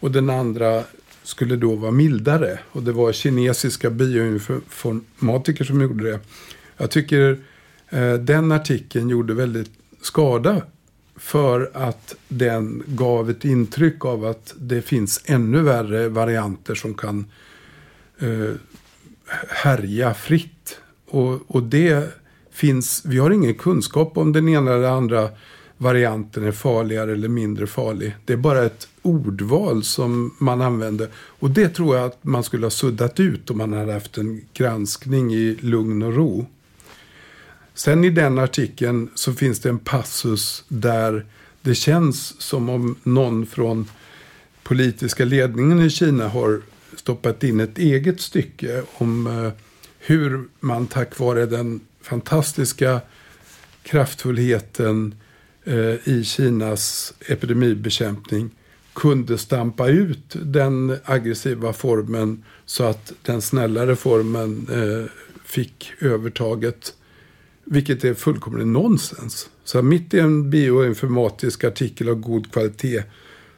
Och 0.00 0.10
den 0.10 0.30
andra 0.30 0.82
skulle 1.22 1.56
då 1.56 1.74
vara 1.74 1.90
mildare. 1.90 2.58
Och 2.72 2.82
det 2.82 2.92
var 2.92 3.12
kinesiska 3.12 3.90
bioinformatiker 3.90 5.64
som 5.64 5.80
gjorde 5.80 6.10
det. 6.10 6.20
Jag 6.76 6.90
tycker 6.90 7.38
eh, 7.88 8.14
den 8.14 8.52
artikeln 8.52 9.08
gjorde 9.08 9.34
väldigt 9.34 9.70
skada. 10.02 10.62
För 11.16 11.70
att 11.74 12.14
den 12.28 12.82
gav 12.86 13.30
ett 13.30 13.44
intryck 13.44 14.04
av 14.04 14.24
att 14.24 14.54
det 14.56 14.82
finns 14.82 15.22
ännu 15.24 15.62
värre 15.62 16.08
varianter 16.08 16.74
som 16.74 16.94
kan 16.94 17.24
eh, 18.22 18.54
härja 19.48 20.14
fritt. 20.14 20.78
Och, 21.08 21.40
och 21.46 21.62
det 21.62 22.14
finns, 22.50 23.02
vi 23.04 23.18
har 23.18 23.30
ingen 23.30 23.54
kunskap 23.54 24.16
om 24.16 24.32
den 24.32 24.48
ena 24.48 24.72
eller 24.72 24.88
andra 24.88 25.28
varianten 25.76 26.44
är 26.44 26.52
farligare 26.52 27.12
eller 27.12 27.28
mindre 27.28 27.66
farlig. 27.66 28.16
Det 28.24 28.32
är 28.32 28.36
bara 28.36 28.64
ett 28.64 28.88
ordval 29.02 29.84
som 29.84 30.34
man 30.38 30.60
använder. 30.60 31.08
Och 31.14 31.50
det 31.50 31.68
tror 31.68 31.96
jag 31.96 32.06
att 32.06 32.24
man 32.24 32.44
skulle 32.44 32.66
ha 32.66 32.70
suddat 32.70 33.20
ut 33.20 33.50
om 33.50 33.58
man 33.58 33.72
hade 33.72 33.92
haft 33.92 34.18
en 34.18 34.40
granskning 34.54 35.34
i 35.34 35.56
lugn 35.60 36.02
och 36.02 36.14
ro. 36.14 36.46
Sen 37.74 38.04
i 38.04 38.10
den 38.10 38.38
artikeln 38.38 39.10
så 39.14 39.32
finns 39.32 39.60
det 39.60 39.68
en 39.68 39.78
passus 39.78 40.64
där 40.68 41.26
det 41.62 41.74
känns 41.74 42.40
som 42.40 42.68
om 42.68 42.96
någon 43.02 43.46
från 43.46 43.88
politiska 44.62 45.24
ledningen 45.24 45.80
i 45.80 45.90
Kina 45.90 46.28
har 46.28 46.60
stoppat 47.02 47.44
in 47.44 47.60
ett 47.60 47.78
eget 47.78 48.20
stycke 48.20 48.82
om 48.94 49.26
eh, 49.26 49.52
hur 49.98 50.48
man 50.60 50.86
tack 50.86 51.18
vare 51.18 51.46
den 51.46 51.80
fantastiska 52.00 53.00
kraftfullheten 53.82 55.14
eh, 55.64 56.08
i 56.08 56.24
Kinas 56.24 57.14
epidemibekämpning 57.26 58.50
kunde 58.92 59.38
stampa 59.38 59.88
ut 59.88 60.36
den 60.42 60.96
aggressiva 61.04 61.72
formen 61.72 62.44
så 62.64 62.84
att 62.84 63.12
den 63.22 63.42
snällare 63.42 63.96
formen 63.96 64.66
eh, 64.70 65.10
fick 65.44 65.92
övertaget. 66.00 66.94
Vilket 67.64 68.04
är 68.04 68.14
fullkomligt 68.14 68.66
nonsens. 68.66 69.48
Så 69.64 69.82
mitt 69.82 70.14
i 70.14 70.18
en 70.18 70.50
bioinformatisk 70.50 71.64
artikel 71.64 72.08
av 72.08 72.14
god 72.14 72.52
kvalitet 72.52 73.02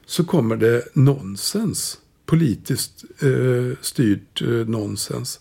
så 0.07 0.24
kommer 0.24 0.57
det 0.57 0.85
nonsens 0.92 1.98
politiskt 2.26 3.04
eh, 3.22 3.78
styrt 3.80 4.42
eh, 4.42 4.48
nonsens. 4.48 5.40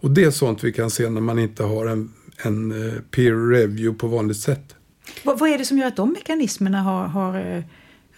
Och 0.00 0.10
det 0.10 0.24
är 0.24 0.30
sånt 0.30 0.64
vi 0.64 0.72
kan 0.72 0.90
se 0.90 1.10
när 1.10 1.20
man 1.20 1.38
inte 1.38 1.62
har 1.62 1.86
en, 1.86 2.12
en 2.42 2.86
eh, 2.86 3.00
peer 3.10 3.50
review 3.50 3.98
på 3.98 4.06
vanligt 4.06 4.40
sätt. 4.40 4.74
Vad, 5.24 5.38
vad, 5.38 5.50
är 5.50 5.58
det 5.58 5.64
som 5.64 5.78
gör 5.78 5.86
att 5.86 5.96
de 5.96 6.12
mekanismerna 6.12 6.82
har, 6.82 7.06
har, 7.06 7.56
eh, 7.56 7.62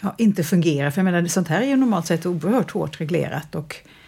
har 0.00 0.14
inte 0.18 0.44
fungerar? 0.44 0.90
För 0.90 0.98
jag 0.98 1.04
menar, 1.04 1.26
sånt 1.26 1.48
här 1.48 1.62
är 1.62 1.66
ju 1.66 1.76
normalt 1.76 2.06
sett 2.06 2.26
oerhört 2.26 2.70
hårt 2.70 3.00
reglerat. 3.00 3.54
Och 3.54 3.76
Eh, 3.76 3.99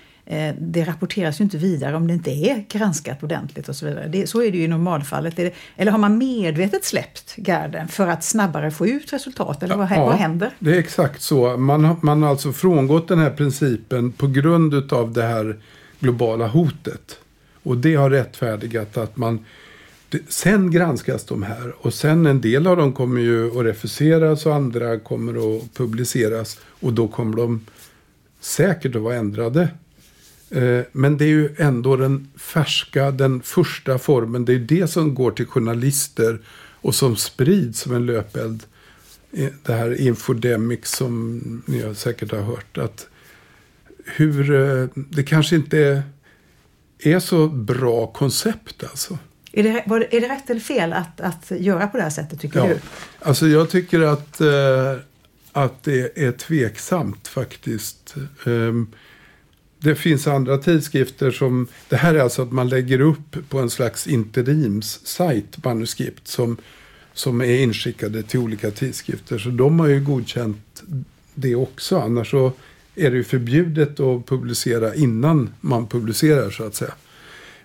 det 0.58 0.84
rapporteras 0.84 1.40
ju 1.40 1.44
inte 1.44 1.56
vidare 1.56 1.96
om 1.96 2.06
det 2.06 2.14
inte 2.14 2.30
är 2.30 2.64
granskat 2.68 3.22
ordentligt 3.22 3.68
och 3.68 3.76
så 3.76 3.86
vidare. 3.86 4.08
Det, 4.08 4.26
så 4.26 4.42
är 4.42 4.50
det 4.50 4.58
ju 4.58 4.64
i 4.64 4.68
normalfallet. 4.68 5.36
Det, 5.36 5.54
eller 5.76 5.92
har 5.92 5.98
man 5.98 6.18
medvetet 6.18 6.84
släppt 6.84 7.36
garden 7.36 7.88
för 7.88 8.08
att 8.08 8.24
snabbare 8.24 8.70
få 8.70 8.86
ut 8.86 9.12
resultat? 9.12 9.62
Eller 9.62 9.76
vad, 9.76 9.90
ja, 9.90 10.04
vad 10.04 10.14
händer? 10.14 10.50
Det 10.58 10.74
är 10.74 10.78
exakt 10.78 11.22
så. 11.22 11.56
Man, 11.56 11.84
har, 11.84 11.96
man 12.02 12.22
har 12.22 12.30
alltså 12.30 12.52
frångått 12.52 13.08
den 13.08 13.18
här 13.18 13.30
principen 13.30 14.12
på 14.12 14.26
grund 14.26 14.92
av 14.92 15.12
det 15.12 15.22
här 15.22 15.60
globala 16.00 16.46
hotet. 16.46 17.18
Och 17.62 17.76
det 17.76 17.94
har 17.94 18.10
rättfärdigat 18.10 18.96
att 18.96 19.16
man 19.16 19.44
sen 20.28 20.70
granskas 20.70 21.24
de 21.24 21.42
här 21.42 21.74
och 21.78 21.94
sen 21.94 22.26
en 22.26 22.40
del 22.40 22.66
av 22.66 22.76
dem 22.76 22.92
kommer 22.92 23.20
ju 23.20 23.58
att 23.58 23.66
refuseras 23.66 24.46
och 24.46 24.54
andra 24.54 24.98
kommer 24.98 25.56
att 25.56 25.74
publiceras. 25.74 26.60
Och 26.64 26.92
då 26.92 27.08
kommer 27.08 27.36
de 27.36 27.66
säkert 28.40 28.96
att 28.96 29.02
vara 29.02 29.14
ändrade. 29.14 29.68
Eh, 30.52 30.80
men 30.92 31.16
det 31.16 31.24
är 31.24 31.28
ju 31.28 31.54
ändå 31.58 31.96
den 31.96 32.28
färska, 32.36 33.10
den 33.10 33.42
första 33.42 33.98
formen. 33.98 34.44
Det 34.44 34.54
är 34.54 34.58
det 34.58 34.88
som 34.88 35.14
går 35.14 35.30
till 35.30 35.46
journalister 35.46 36.40
och 36.80 36.94
som 36.94 37.16
sprids 37.16 37.80
som 37.80 37.94
en 37.94 38.06
löpeld. 38.06 38.62
Det 39.62 39.72
här 39.72 40.00
infodemic 40.00 40.86
som 40.86 41.42
ni 41.66 41.94
säkert 41.94 42.32
har 42.32 42.40
hört. 42.40 42.78
Att 42.78 43.06
hur, 44.04 44.54
eh, 44.54 44.88
det 44.94 45.22
kanske 45.22 45.56
inte 45.56 46.02
är 46.98 47.20
så 47.20 47.48
bra 47.48 48.06
koncept 48.06 48.84
alltså. 48.84 49.18
Är 49.52 49.62
det, 49.62 49.70
är 50.16 50.20
det 50.20 50.28
rätt 50.28 50.50
eller 50.50 50.60
fel 50.60 50.92
att, 50.92 51.20
att 51.20 51.50
göra 51.50 51.86
på 51.86 51.96
det 51.96 52.02
här 52.02 52.10
sättet 52.10 52.40
tycker 52.40 52.58
ja. 52.58 52.66
du? 52.66 52.78
Alltså 53.18 53.46
jag 53.46 53.70
tycker 53.70 54.00
att, 54.00 54.40
eh, 54.40 54.96
att 55.52 55.82
det 55.82 56.18
är 56.18 56.32
tveksamt 56.32 57.28
faktiskt. 57.28 58.14
Det 59.82 59.94
finns 59.94 60.26
andra 60.26 60.58
tidskrifter 60.58 61.30
som, 61.30 61.66
det 61.88 61.96
här 61.96 62.14
är 62.14 62.18
alltså 62.18 62.42
att 62.42 62.52
man 62.52 62.68
lägger 62.68 63.00
upp 63.00 63.48
på 63.48 63.58
en 63.58 63.70
slags 63.70 64.06
interimssajt 64.06 65.64
manuskript 65.64 66.28
som, 66.28 66.56
som 67.12 67.40
är 67.40 67.62
inskickade 67.62 68.22
till 68.22 68.40
olika 68.40 68.70
tidskrifter. 68.70 69.38
Så 69.38 69.48
de 69.48 69.80
har 69.80 69.86
ju 69.86 70.00
godkänt 70.00 70.82
det 71.34 71.54
också. 71.54 71.98
Annars 71.98 72.30
så 72.30 72.52
är 72.94 73.10
det 73.10 73.16
ju 73.16 73.24
förbjudet 73.24 74.00
att 74.00 74.26
publicera 74.26 74.94
innan 74.94 75.50
man 75.60 75.86
publicerar 75.86 76.50
så 76.50 76.64
att 76.64 76.74
säga. 76.74 76.94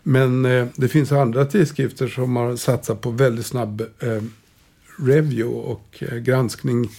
Men 0.04 0.46
eh, 0.46 0.68
det 0.76 0.88
finns 0.88 1.12
andra 1.12 1.46
tidskrifter 1.46 2.08
som 2.08 2.36
har 2.36 2.56
satsat 2.56 3.02
på 3.02 3.12
väldigt 3.12 3.46
snabb 3.46 3.82
eh, 3.82 4.22
review 4.98 5.46
och 5.46 6.04
eh, 6.04 6.18
granskning 6.18 6.90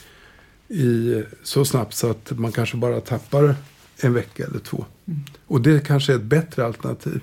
i, 0.68 1.22
så 1.42 1.64
snabbt 1.64 1.94
så 1.94 2.10
att 2.10 2.38
man 2.38 2.52
kanske 2.52 2.76
bara 2.76 3.00
tappar 3.00 3.54
en 4.00 4.14
vecka 4.14 4.44
eller 4.44 4.58
två. 4.58 4.84
Mm. 5.06 5.20
Och 5.46 5.60
det 5.60 5.86
kanske 5.86 6.12
är 6.12 6.16
ett 6.16 6.22
bättre 6.22 6.64
alternativ. 6.64 7.20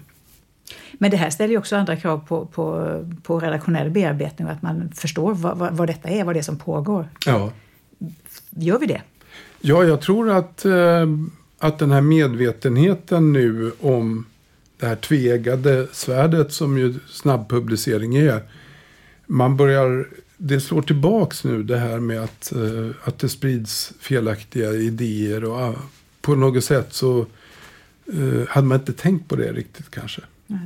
Men 0.93 1.11
det 1.11 1.17
här 1.17 1.29
ställer 1.29 1.51
ju 1.51 1.57
också 1.57 1.75
andra 1.75 1.95
krav 1.95 2.17
på, 2.27 2.45
på, 2.45 2.99
på 3.23 3.39
redaktionell 3.39 3.89
bearbetning 3.89 4.47
och 4.47 4.53
att 4.53 4.61
man 4.61 4.91
förstår 4.95 5.33
vad, 5.33 5.57
vad, 5.57 5.77
vad, 5.77 5.89
detta 5.89 6.09
är, 6.09 6.23
vad 6.23 6.35
det 6.35 6.39
är 6.39 6.43
som 6.43 6.57
pågår. 6.57 7.09
Ja. 7.25 7.51
Gör 8.49 8.79
vi 8.79 8.85
det? 8.85 9.01
Ja, 9.61 9.83
jag 9.83 10.01
tror 10.01 10.31
att, 10.31 10.65
eh, 10.65 11.07
att 11.59 11.79
den 11.79 11.91
här 11.91 12.01
medvetenheten 12.01 13.33
nu 13.33 13.71
om 13.81 14.25
det 14.77 14.85
här 14.85 14.95
tvegade 14.95 15.87
svärdet 15.91 16.53
som 16.53 16.77
ju 16.77 16.93
snabbpublicering 17.09 18.15
är. 18.15 18.41
Man 19.25 19.57
börjar, 19.57 20.07
det 20.37 20.61
slår 20.61 20.81
tillbaks 20.81 21.43
nu 21.43 21.63
det 21.63 21.77
här 21.77 21.99
med 21.99 22.23
att, 22.23 22.51
eh, 22.51 22.89
att 23.03 23.19
det 23.19 23.29
sprids 23.29 23.93
felaktiga 23.99 24.71
idéer 24.73 25.43
och 25.43 25.75
på 26.25 26.35
något 26.35 26.63
sätt 26.63 26.93
så 26.93 27.25
eh, 28.13 28.47
hade 28.47 28.67
man 28.67 28.79
inte 28.79 28.93
tänkt 28.93 29.29
på 29.29 29.35
det 29.35 29.53
riktigt 29.53 29.91
kanske. 29.91 30.21
Nej. 30.47 30.59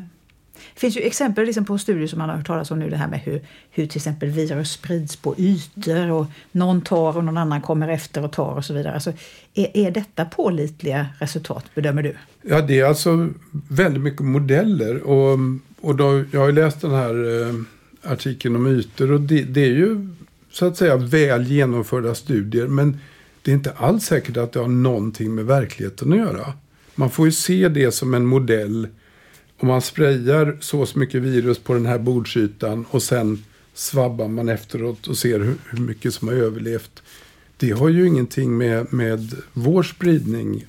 Det 0.74 0.80
finns 0.80 0.98
ju 0.98 1.02
exempel 1.02 1.45
liksom 1.45 1.65
på 1.65 1.78
studier 1.78 2.08
som 2.08 2.19
man 2.19 2.30
har 2.30 2.38
hört 2.38 2.48
talas 2.48 2.72
om 2.72 2.80
nu, 2.80 2.89
det 2.89 2.98
här 2.98 3.08
med 3.08 3.19
hur, 3.19 3.41
hur 3.72 3.88
till 3.88 3.98
exempel 3.98 4.30
virus 4.30 4.72
sprids 4.72 5.15
på 5.15 5.36
ytor 5.38 6.12
och 6.12 6.26
någon 6.52 6.82
tar 6.82 7.17
och 7.17 7.24
någon 7.24 7.38
annan 7.38 7.62
kommer 7.62 7.88
efter 7.88 8.24
och 8.24 8.32
tar 8.32 8.52
och 8.52 8.65
så 8.65 8.74
vidare. 8.74 8.93
Alltså, 8.93 9.13
är, 9.54 9.78
är 9.78 9.91
detta 9.91 10.26
pålitliga 10.26 11.08
resultat 11.19 11.65
bedömer 11.76 12.04
du? 12.04 12.15
Ja, 12.41 12.62
det 12.62 12.80
är 12.80 12.86
alltså 12.86 13.30
väldigt 13.69 14.04
mycket 14.04 14.22
modeller 14.22 15.02
och, 15.02 15.39
och 15.82 15.95
då, 15.95 16.24
jag 16.32 16.39
har 16.39 16.48
ju 16.48 16.54
läst 16.54 16.82
den 16.82 16.91
här 16.91 17.41
eh, 17.41 17.54
artikeln 18.12 18.56
om 18.56 18.67
ytor 18.67 19.12
och 19.12 19.22
det, 19.22 19.43
det 19.43 19.62
är 19.62 19.74
ju 19.74 20.08
så 20.52 20.65
att 20.65 20.78
säga 20.78 20.98
väl 20.98 21.43
genomförda 21.43 22.15
studier 22.15 22.67
men 22.67 23.00
det 23.41 23.52
är 23.52 23.56
inte 23.56 23.71
alls 23.71 24.06
säkert 24.06 24.38
att 24.38 24.52
det 24.52 24.60
har 24.60 24.67
någonting 24.67 25.36
med 25.36 25.45
verkligheten 25.45 26.13
att 26.13 26.19
göra. 26.19 26.54
Man 26.95 27.10
får 27.10 27.25
ju 27.25 27.32
se 27.32 27.69
det 27.69 27.91
som 27.91 28.13
en 28.13 28.25
modell 28.25 28.88
om 29.60 29.67
man 29.67 29.82
sprayar 29.82 30.58
så 30.60 30.88
mycket 30.95 31.21
virus 31.21 31.60
på 31.60 31.73
den 31.73 31.86
här 31.86 31.99
bordsytan 31.99 32.86
och 32.89 33.04
sen 33.04 33.43
svabbar 33.73 34.28
man 34.28 34.49
efteråt 34.49 35.08
och 35.08 35.17
ser 35.17 35.39
hur, 35.39 35.56
hur 35.69 35.80
mycket 35.80 36.13
som 36.13 36.28
har 36.28 36.36
överlevt. 36.36 37.04
Det 37.58 37.71
har 37.71 37.89
ju 37.89 38.08
ingenting 38.08 38.58
med, 38.58 38.93
med 38.93 39.36
vår 39.54 39.84
spridning 39.84 40.65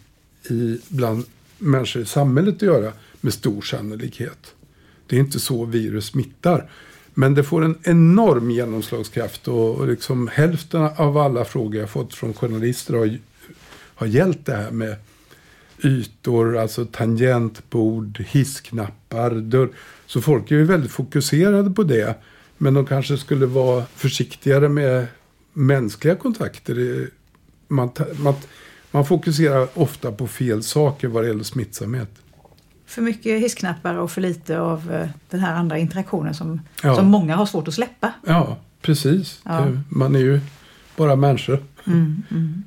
i, 0.50 0.78
bland 0.88 1.24
människor 1.58 2.02
i 2.02 2.06
samhället 2.06 2.54
att 2.54 2.62
göra 2.62 2.92
med 3.20 3.34
stor 3.34 3.62
sannolikhet. 3.62 4.54
Det 5.06 5.16
är 5.16 5.20
inte 5.20 5.40
så 5.40 5.64
virus 5.64 6.06
smittar. 6.06 6.70
Men 7.20 7.34
det 7.34 7.44
får 7.44 7.64
en 7.64 7.78
enorm 7.82 8.50
genomslagskraft 8.50 9.48
och, 9.48 9.74
och 9.74 9.86
liksom 9.86 10.28
hälften 10.28 10.82
av 10.96 11.18
alla 11.18 11.44
frågor 11.44 11.80
jag 11.80 11.90
fått 11.90 12.14
från 12.14 12.34
journalister 12.34 12.94
har, 12.94 13.18
har 13.94 14.06
gällt 14.06 14.46
det 14.46 14.54
här 14.54 14.70
med 14.70 14.96
ytor, 15.84 16.56
alltså 16.56 16.84
tangentbord, 16.84 18.20
hissknappar, 18.20 19.30
dörr. 19.30 19.68
Så 20.06 20.20
folk 20.20 20.50
är 20.50 20.56
ju 20.56 20.64
väldigt 20.64 20.90
fokuserade 20.90 21.70
på 21.70 21.82
det. 21.82 22.14
Men 22.58 22.74
de 22.74 22.86
kanske 22.86 23.16
skulle 23.16 23.46
vara 23.46 23.84
försiktigare 23.94 24.68
med 24.68 25.06
mänskliga 25.52 26.16
kontakter. 26.16 27.08
Man, 27.68 27.90
man, 28.18 28.34
man 28.90 29.06
fokuserar 29.06 29.68
ofta 29.74 30.12
på 30.12 30.26
fel 30.26 30.62
saker 30.62 31.08
vad 31.08 31.22
det 31.22 31.28
gäller 31.28 31.44
smittsamhet. 31.44 32.19
För 32.90 33.02
mycket 33.02 33.40
hissknappar 33.40 33.94
och 33.94 34.10
för 34.10 34.20
lite 34.20 34.60
av 34.60 34.92
eh, 34.92 35.08
den 35.30 35.40
här 35.40 35.54
andra 35.54 35.78
interaktionen 35.78 36.34
som, 36.34 36.60
ja. 36.82 36.96
som 36.96 37.06
många 37.06 37.36
har 37.36 37.46
svårt 37.46 37.68
att 37.68 37.74
släppa. 37.74 38.12
Ja, 38.26 38.56
precis. 38.82 39.40
Ja. 39.44 39.66
Man 39.88 40.14
är 40.14 40.20
ju 40.20 40.40
bara 40.96 41.16
människor. 41.16 41.64
Mm, 41.86 42.22
mm. 42.30 42.64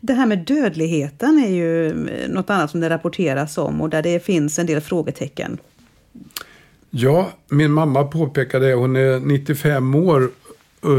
Det 0.00 0.12
här 0.12 0.26
med 0.26 0.38
dödligheten 0.38 1.44
är 1.44 1.50
ju 1.50 1.86
eh, 2.08 2.28
något 2.28 2.50
annat 2.50 2.70
som 2.70 2.80
det 2.80 2.90
rapporteras 2.90 3.58
om 3.58 3.80
och 3.80 3.90
där 3.90 4.02
det 4.02 4.24
finns 4.24 4.58
en 4.58 4.66
del 4.66 4.80
frågetecken. 4.80 5.58
Ja, 6.90 7.30
min 7.48 7.72
mamma 7.72 8.04
påpekade, 8.04 8.74
hon 8.74 8.96
är 8.96 9.20
95 9.20 9.94
år, 9.94 10.30
eh, 10.82 10.90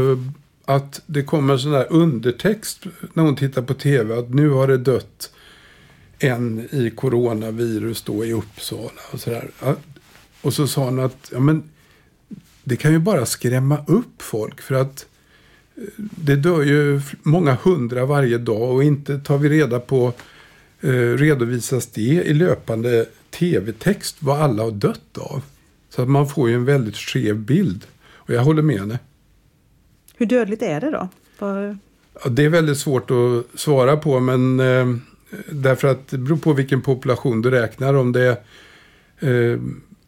att 0.64 1.02
det 1.06 1.22
kommer 1.22 1.56
sån 1.56 1.72
där 1.72 1.86
undertext 1.90 2.86
när 3.12 3.22
hon 3.22 3.36
tittar 3.36 3.62
på 3.62 3.74
tv 3.74 4.18
att 4.18 4.34
nu 4.34 4.50
har 4.50 4.68
det 4.68 4.76
dött 4.76 5.32
en 6.18 6.68
i 6.70 6.90
coronavirus 6.90 8.02
då 8.02 8.24
i 8.24 8.32
Uppsala 8.32 9.00
och 9.12 9.20
sådär. 9.20 9.50
Och 10.42 10.54
så 10.54 10.66
sa 10.66 10.84
hon 10.84 11.00
att 11.00 11.30
ja, 11.32 11.40
men, 11.40 11.62
det 12.64 12.76
kan 12.76 12.92
ju 12.92 12.98
bara 12.98 13.26
skrämma 13.26 13.84
upp 13.86 14.22
folk 14.22 14.60
för 14.60 14.74
att 14.74 15.06
det 15.96 16.36
dör 16.36 16.62
ju 16.62 17.00
många 17.22 17.54
hundra 17.62 18.06
varje 18.06 18.38
dag 18.38 18.70
och 18.70 18.84
inte 18.84 19.18
tar 19.18 19.38
vi 19.38 19.48
reda 19.48 19.80
på 19.80 20.12
eh, 20.80 20.90
redovisas 20.90 21.86
det 21.86 22.00
i 22.00 22.34
löpande 22.34 23.06
tv-text 23.30 24.16
vad 24.18 24.40
alla 24.40 24.62
har 24.62 24.70
dött 24.70 25.18
av. 25.18 25.42
Så 25.90 26.02
att 26.02 26.08
man 26.08 26.28
får 26.28 26.48
ju 26.48 26.54
en 26.54 26.64
väldigt 26.64 26.96
skev 26.96 27.36
bild. 27.36 27.86
Och 28.14 28.34
jag 28.34 28.42
håller 28.42 28.62
med 28.62 28.80
henne. 28.80 28.98
Hur 30.16 30.26
dödligt 30.26 30.62
är 30.62 30.80
det 30.80 30.90
då? 30.90 31.08
För... 31.36 31.78
Ja, 32.24 32.30
det 32.30 32.44
är 32.44 32.48
väldigt 32.48 32.78
svårt 32.78 33.10
att 33.10 33.60
svara 33.60 33.96
på 33.96 34.20
men 34.20 34.60
eh, 34.60 34.86
därför 35.50 35.88
att 35.88 36.08
det 36.08 36.18
beror 36.18 36.36
på 36.36 36.52
vilken 36.52 36.82
population 36.82 37.42
du 37.42 37.50
räknar. 37.50 37.94
Om 37.94 38.12
det 38.12 38.38
är 39.20 39.52
eh, 39.52 39.60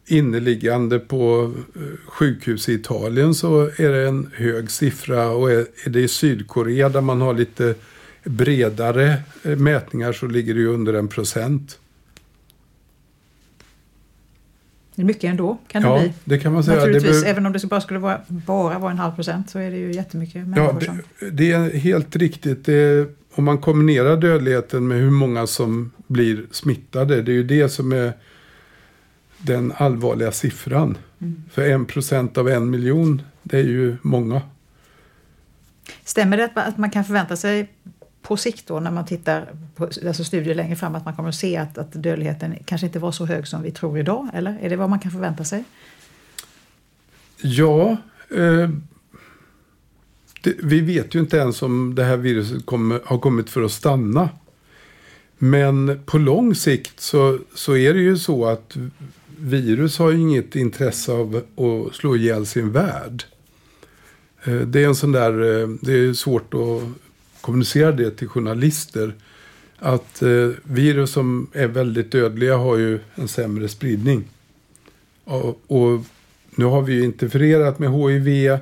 inneliggande 0.05 0.99
på 0.99 1.53
eh, 1.75 1.81
sjukhus 2.07 2.69
i 2.69 2.73
Italien 2.73 3.33
så 3.33 3.61
är 3.61 3.89
det 3.89 4.07
en 4.07 4.31
hög 4.35 4.71
siffra 4.71 5.29
och 5.29 5.51
är, 5.51 5.65
det 5.85 5.99
i 5.99 6.07
Sydkorea 6.07 6.89
där 6.89 7.01
man 7.01 7.21
har 7.21 7.33
lite 7.33 7.75
bredare 8.23 9.17
eh, 9.43 9.55
mätningar 9.55 10.13
så 10.13 10.27
ligger 10.27 10.53
det 10.53 10.59
ju 10.59 10.67
under 10.67 10.93
en 10.93 11.07
procent. 11.07 11.79
Det 14.95 15.03
är 15.03 15.05
mycket 15.05 15.23
ändå 15.23 15.57
kan 15.67 15.81
det 15.81 15.87
ja, 15.87 15.99
bli. 15.99 16.13
det 16.23 16.39
kan 16.39 16.53
man 16.53 16.63
säga. 16.63 16.77
Naturligtvis, 16.77 17.23
även 17.23 17.45
om 17.45 17.53
det 17.53 17.65
bara 17.65 17.81
skulle 17.81 17.99
vara, 17.99 18.21
bara 18.27 18.79
vara 18.79 18.91
en 18.91 18.97
halv 18.97 19.15
procent 19.15 19.49
så 19.49 19.59
är 19.59 19.71
det 19.71 19.77
ju 19.77 19.91
jättemycket 19.91 20.47
människor 20.47 20.83
ja, 20.87 20.93
det, 21.19 21.29
det 21.29 21.51
är 21.51 21.77
helt 21.77 22.15
riktigt. 22.15 22.65
Det, 22.65 23.09
om 23.39 23.45
man 23.45 23.57
kombinerar 23.57 24.17
dödligheten 24.17 24.87
med 24.87 24.97
hur 24.97 25.11
många 25.11 25.47
som 25.47 25.91
blir 26.07 26.45
smittade, 26.51 27.21
det 27.21 27.31
är 27.31 27.33
ju 27.33 27.43
det 27.43 27.69
som 27.69 27.91
är 27.91 28.13
den 29.37 29.73
allvarliga 29.75 30.31
siffran. 30.31 30.97
Mm. 31.19 31.43
För 31.51 31.69
en 31.69 31.85
procent 31.85 32.37
av 32.37 32.49
en 32.49 32.69
miljon, 32.69 33.21
det 33.43 33.57
är 33.57 33.63
ju 33.63 33.97
många. 34.01 34.41
Stämmer 36.03 36.37
det 36.37 36.51
att 36.55 36.77
man 36.77 36.89
kan 36.89 37.05
förvänta 37.05 37.35
sig 37.35 37.69
på 38.21 38.37
sikt 38.37 38.67
då 38.67 38.79
när 38.79 38.91
man 38.91 39.05
tittar 39.05 39.47
på 39.75 39.83
alltså 39.83 40.23
studier 40.23 40.55
längre 40.55 40.75
fram 40.75 40.95
att 40.95 41.05
man 41.05 41.15
kommer 41.15 41.29
att 41.29 41.35
se 41.35 41.57
att, 41.57 41.77
att 41.77 41.91
dödligheten 41.93 42.55
kanske 42.65 42.87
inte 42.87 42.99
var 42.99 43.11
så 43.11 43.25
hög 43.25 43.47
som 43.47 43.61
vi 43.61 43.71
tror 43.71 43.99
idag? 43.99 44.29
Eller 44.33 44.57
är 44.61 44.69
det 44.69 44.75
vad 44.75 44.89
man 44.89 44.99
kan 44.99 45.11
förvänta 45.11 45.43
sig? 45.43 45.63
Ja, 47.41 47.97
eh, 48.37 48.69
det, 50.41 50.55
vi 50.63 50.81
vet 50.81 51.15
ju 51.15 51.19
inte 51.19 51.37
ens 51.37 51.61
om 51.61 51.95
det 51.95 52.03
här 52.03 52.17
viruset 52.17 52.65
kommer, 52.65 52.99
har 53.05 53.17
kommit 53.17 53.49
för 53.49 53.61
att 53.61 53.71
stanna. 53.71 54.29
Men 55.37 55.99
på 56.05 56.17
lång 56.17 56.55
sikt 56.55 56.99
så, 56.99 57.39
så 57.55 57.77
är 57.77 57.93
det 57.93 57.99
ju 57.99 58.17
så 58.17 58.45
att 58.45 58.77
virus 59.37 59.97
har 59.97 60.11
ju 60.11 60.19
inget 60.19 60.55
intresse 60.55 61.11
av 61.11 61.35
att 61.35 61.95
slå 61.95 62.15
ihjäl 62.15 62.45
sin 62.45 62.71
värld. 62.71 63.23
Eh, 64.43 64.55
det 64.55 64.83
är 64.83 64.87
en 64.87 64.95
sån 64.95 65.11
där, 65.11 65.61
eh, 65.61 65.69
det 65.81 65.93
är 65.93 66.13
svårt 66.13 66.53
att 66.53 66.83
kommunicera 67.41 67.91
det 67.91 68.11
till 68.11 68.27
journalister. 68.27 69.13
Att 69.77 70.21
eh, 70.21 70.49
virus 70.63 71.11
som 71.11 71.47
är 71.53 71.67
väldigt 71.67 72.11
dödliga 72.11 72.57
har 72.57 72.77
ju 72.77 72.99
en 73.15 73.27
sämre 73.27 73.67
spridning. 73.67 74.23
Och, 75.23 75.61
och 75.67 76.05
nu 76.55 76.65
har 76.65 76.81
vi 76.81 76.93
ju 76.93 77.03
interfererat 77.03 77.79
med 77.79 77.91
HIV. 77.91 78.57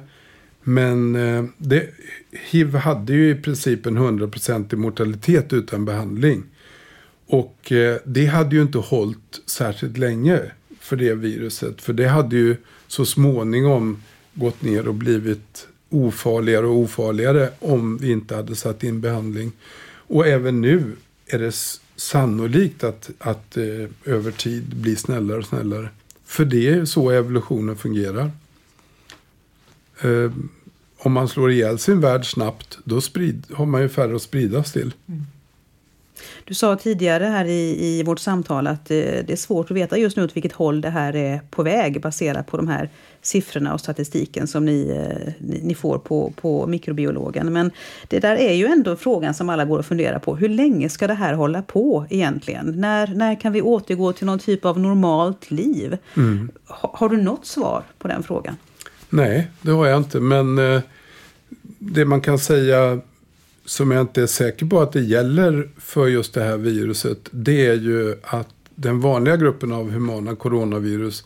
Men 0.70 1.16
eh, 1.16 1.46
det, 1.58 1.90
HIV 2.32 2.76
hade 2.76 3.14
ju 3.14 3.30
i 3.32 3.36
princip 3.36 3.86
en 3.86 3.98
100% 3.98 4.76
mortalitet 4.76 5.54
utan 5.54 5.86
behandling. 5.86 6.44
Och 7.28 7.72
eh, 7.72 7.98
det 8.06 8.26
hade 8.26 8.56
ju 8.56 8.62
inte 8.62 8.78
hållit 8.78 9.42
särskilt 9.46 9.98
länge 9.98 10.42
för 10.80 10.96
det 10.96 11.14
viruset. 11.14 11.82
För 11.82 11.94
det 11.94 12.08
hade 12.08 12.36
ju 12.36 12.56
så 12.88 13.06
småningom 13.06 14.04
gått 14.34 14.62
ner 14.62 14.88
och 14.88 14.94
blivit 14.94 15.68
ofarligare 15.90 16.66
och 16.66 16.76
ofarligare 16.76 17.50
om 17.60 17.98
vi 17.98 18.12
inte 18.12 18.36
hade 18.36 18.56
satt 18.56 18.84
in 18.84 19.02
behandling. 19.02 19.52
Och 20.08 20.28
även 20.28 20.62
nu 20.62 20.96
är 21.26 21.40
det 21.40 21.56
sannolikt 21.96 22.84
att, 22.84 23.10
att 23.20 23.58
eh, 23.58 24.14
över 24.14 24.32
tid 24.32 24.76
bli 24.76 24.96
snällare 24.96 25.38
och 25.38 25.46
snällare. 25.46 25.90
För 26.26 26.46
det 26.46 26.70
är 26.70 26.86
så 26.86 27.10
evolutionen 27.12 27.76
fungerar. 27.76 28.32
Eh, 30.02 30.32
om 30.98 31.14
man 31.14 31.28
slår 31.28 31.52
ihjäl 31.52 31.80
sin 31.80 32.02
värld 32.02 32.32
snabbt, 32.32 32.78
då 32.84 33.02
sprid, 33.02 33.46
har 33.54 33.66
man 33.66 33.82
ju 33.82 33.90
färre 33.90 34.16
att 34.16 34.22
spridas 34.22 34.72
till. 34.72 34.94
Mm. 35.08 35.26
Du 36.46 36.54
sa 36.54 36.76
tidigare 36.76 37.24
här 37.24 37.46
i, 37.46 37.86
i 37.86 38.04
vårt 38.04 38.20
samtal 38.20 38.68
att 38.68 38.86
det, 38.86 39.04
eh, 39.04 39.26
det 39.26 39.34
är 39.34 39.38
svårt 39.38 39.72
att 39.72 39.78
veta 39.78 39.98
just 39.98 40.18
nu 40.18 40.24
åt 40.24 40.36
vilket 40.36 40.52
håll 40.52 40.82
det 40.82 40.90
här 40.90 41.16
är 41.16 41.42
på 41.50 41.64
väg 41.64 42.02
baserat 42.02 42.48
på 42.48 42.58
de 42.58 42.68
här 42.68 42.90
siffrorna 43.22 43.74
och 43.74 43.80
statistiken 43.80 44.48
som 44.48 44.66
ni, 44.66 44.90
eh, 44.90 45.34
ni, 45.40 45.60
ni, 45.64 45.76
får 45.76 45.98
på, 45.98 46.34
på 46.42 46.68
mikrobiologen. 46.68 47.54
Men 47.54 47.72
det 48.08 48.20
där 48.20 48.36
är 48.36 48.54
ju 48.54 48.66
ändå 48.66 48.96
frågan 48.96 49.34
som 49.34 49.50
alla 49.50 49.66
går 49.66 49.80
och 49.80 49.86
funderar 49.86 50.20
på. 50.20 50.36
Hur 50.36 50.50
länge 50.50 50.90
ska 50.90 51.08
det 51.08 51.14
här 51.14 51.34
hålla 51.34 51.62
på 51.62 52.06
egentligen? 52.10 52.74
När, 52.82 53.08
när 53.08 53.40
kan 53.42 53.54
vi 53.54 53.62
återgå 53.62 54.14
till 54.14 54.26
någon 54.26 54.40
typ 54.40 54.66
av 54.66 54.80
normalt 54.80 55.52
liv? 55.52 55.98
Mm. 56.18 56.52
Ha, 56.68 56.92
har 56.98 57.10
du 57.10 57.18
något 57.18 57.46
svar 57.46 57.84
på 57.98 58.08
den 58.08 58.24
frågan? 58.24 58.56
Nej, 59.10 59.48
det 59.62 59.72
har 59.72 59.88
jag 59.88 59.98
inte. 59.98 60.20
Men 60.20 60.58
eh, 60.58 60.82
det 61.80 62.06
man 62.06 62.22
kan 62.22 62.40
säga 62.40 63.00
som 63.66 63.92
jag 63.92 64.02
inte 64.02 64.22
är 64.22 64.28
säker 64.28 64.66
på 64.66 64.82
att 64.82 64.92
det 64.92 65.02
gäller 65.02 65.70
för 65.78 66.08
just 66.08 66.34
det 66.34 66.44
här 66.44 66.58
viruset. 66.58 67.18
Det 67.32 67.66
är 67.66 67.74
ju 67.74 68.16
att 68.24 68.48
den 68.76 69.00
vanliga 69.00 69.38
gruppen 69.38 69.72
av 69.72 69.92
humana 69.92 70.36
coronavirus. 70.36 71.24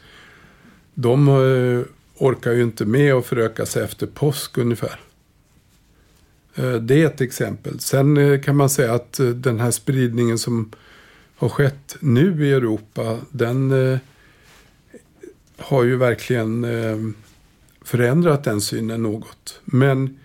De 0.94 1.28
eh, 1.28 1.86
orkar 2.17 2.52
ju 2.52 2.63
inte 2.63 2.86
med 2.86 3.13
att 3.13 3.26
föröka 3.26 3.65
sig 3.65 3.84
efter 3.84 4.08
påsk 4.08 4.58
ungefär. 4.58 5.00
Eh, 6.56 6.74
det 6.74 7.02
är 7.02 7.06
ett 7.06 7.22
exempel. 7.22 7.80
Sen 7.80 8.17
eh, 8.17 8.41
kan 8.41 8.56
man 8.56 8.70
säga 8.70 8.94
att 8.94 9.20
eh, 9.20 9.28
den 9.28 9.60
här 9.60 9.72
spridningen 9.72 10.38
som 10.38 10.72
har 11.36 11.50
skett 11.50 11.98
nu 12.00 12.46
i 12.46 12.54
Europa. 12.54 13.17
Den 13.32 13.91
eh, 13.91 13.98
har 15.58 15.84
ju 15.84 15.96
verkligen 15.96 16.65
förändrat 17.82 18.44
den 18.44 18.62
synen 18.62 19.04
något. 19.04 19.62
Men 19.65 20.20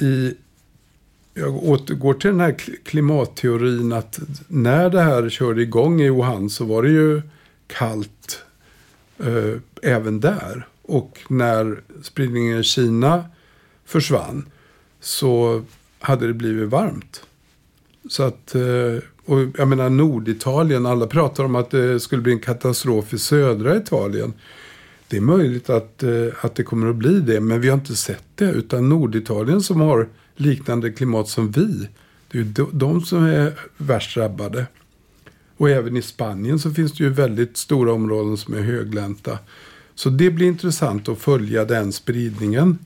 i 0.00 0.34
jag 1.38 1.64
återgår 1.64 2.14
till 2.14 2.30
den 2.30 2.40
här 2.40 2.52
klimatteorin 2.84 3.92
att 3.92 4.18
när 4.48 4.90
det 4.90 5.00
här 5.00 5.28
körde 5.28 5.62
igång 5.62 6.00
i 6.00 6.10
Wuhan 6.10 6.50
så 6.50 6.64
var 6.64 6.82
det 6.82 6.88
ju 6.88 7.22
kallt 7.66 8.42
eh, 9.18 9.60
även 9.82 10.20
där. 10.20 10.66
Och 10.82 11.18
när 11.28 11.80
spridningen 12.02 12.58
i 12.58 12.62
Kina 12.62 13.24
försvann 13.84 14.48
så 15.00 15.62
hade 16.00 16.26
det 16.26 16.34
blivit 16.34 16.68
varmt. 16.68 17.22
Så 18.08 18.22
att, 18.22 18.54
eh, 18.54 19.02
och 19.24 19.40
jag 19.58 19.68
menar 19.68 19.90
Norditalien, 19.90 20.86
alla 20.86 21.06
pratar 21.06 21.44
om 21.44 21.56
att 21.56 21.70
det 21.70 22.00
skulle 22.00 22.22
bli 22.22 22.32
en 22.32 22.40
katastrof 22.40 23.12
i 23.12 23.18
södra 23.18 23.76
Italien. 23.76 24.32
Det 25.08 25.16
är 25.16 25.20
möjligt 25.20 25.70
att, 25.70 26.02
eh, 26.02 26.10
att 26.40 26.54
det 26.54 26.62
kommer 26.62 26.86
att 26.90 26.96
bli 26.96 27.20
det, 27.20 27.40
men 27.40 27.60
vi 27.60 27.68
har 27.68 27.74
inte 27.74 27.96
sett 27.96 28.24
det. 28.34 28.50
Utan 28.50 28.88
Norditalien 28.88 29.60
som 29.60 29.80
har 29.80 30.08
liknande 30.36 30.92
klimat 30.92 31.28
som 31.28 31.50
vi. 31.50 31.88
Det 32.28 32.38
är 32.38 32.66
de 32.72 33.00
som 33.00 33.24
är 33.24 33.52
värst 33.76 34.14
drabbade. 34.14 34.66
Och 35.56 35.70
även 35.70 35.96
i 35.96 36.02
Spanien 36.02 36.58
så 36.58 36.70
finns 36.70 36.92
det 36.92 37.04
ju 37.04 37.10
väldigt 37.10 37.56
stora 37.56 37.92
områden 37.92 38.36
som 38.36 38.54
är 38.54 38.60
höglänta. 38.60 39.38
Så 39.94 40.10
det 40.10 40.30
blir 40.30 40.46
intressant 40.46 41.08
att 41.08 41.18
följa 41.18 41.64
den 41.64 41.92
spridningen. 41.92 42.78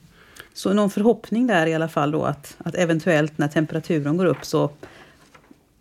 Så 0.53 0.73
någon 0.73 0.89
förhoppning 0.89 1.47
där 1.47 1.67
i 1.67 1.73
alla 1.73 1.89
fall 1.89 2.11
då 2.11 2.23
att, 2.23 2.55
att 2.57 2.75
eventuellt 2.75 3.37
när 3.37 3.47
temperaturen 3.47 4.17
går 4.17 4.25
upp 4.25 4.45
så 4.45 4.71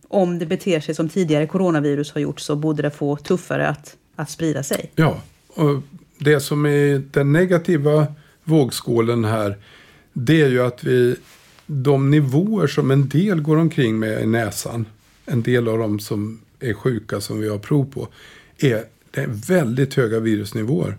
om 0.09 0.39
det 0.39 0.47
beter 0.47 0.81
sig 0.81 0.95
som 0.95 1.09
tidigare 1.09 1.47
coronavirus 1.47 2.13
har 2.13 2.21
gjort 2.21 2.41
så 2.41 2.57
borde 2.57 2.83
det 2.83 2.91
få 2.91 3.17
tuffare 3.17 3.69
att, 3.69 3.97
att 4.17 4.31
sprida 4.31 4.63
sig. 4.63 4.91
Ja, 4.95 5.21
och 5.49 5.83
det 6.21 6.41
som 6.41 6.67
är 6.67 7.03
den 7.11 7.33
negativa 7.33 8.07
vågskålen 8.45 9.25
här 9.25 9.57
det 10.13 10.43
är 10.43 10.49
ju 10.49 10.63
att 10.63 10.85
vi 10.85 11.17
de 11.67 12.11
nivåer 12.11 12.67
som 12.67 12.91
en 12.91 13.09
del 13.09 13.41
går 13.41 13.57
omkring 13.57 13.99
med 13.99 14.23
i 14.23 14.27
näsan, 14.27 14.87
en 15.27 15.43
del 15.43 15.69
av 15.69 15.79
dem 15.79 16.01
som 16.01 16.41
är 16.61 16.73
sjuka 16.73 17.21
som 17.21 17.41
vi 17.41 17.49
har 17.49 17.59
prov 17.59 17.93
på, 17.93 18.09
är, 18.59 18.85
det 19.11 19.21
är 19.21 19.27
väldigt 19.49 19.95
höga 19.95 20.21
virusnivåer. 20.21 20.97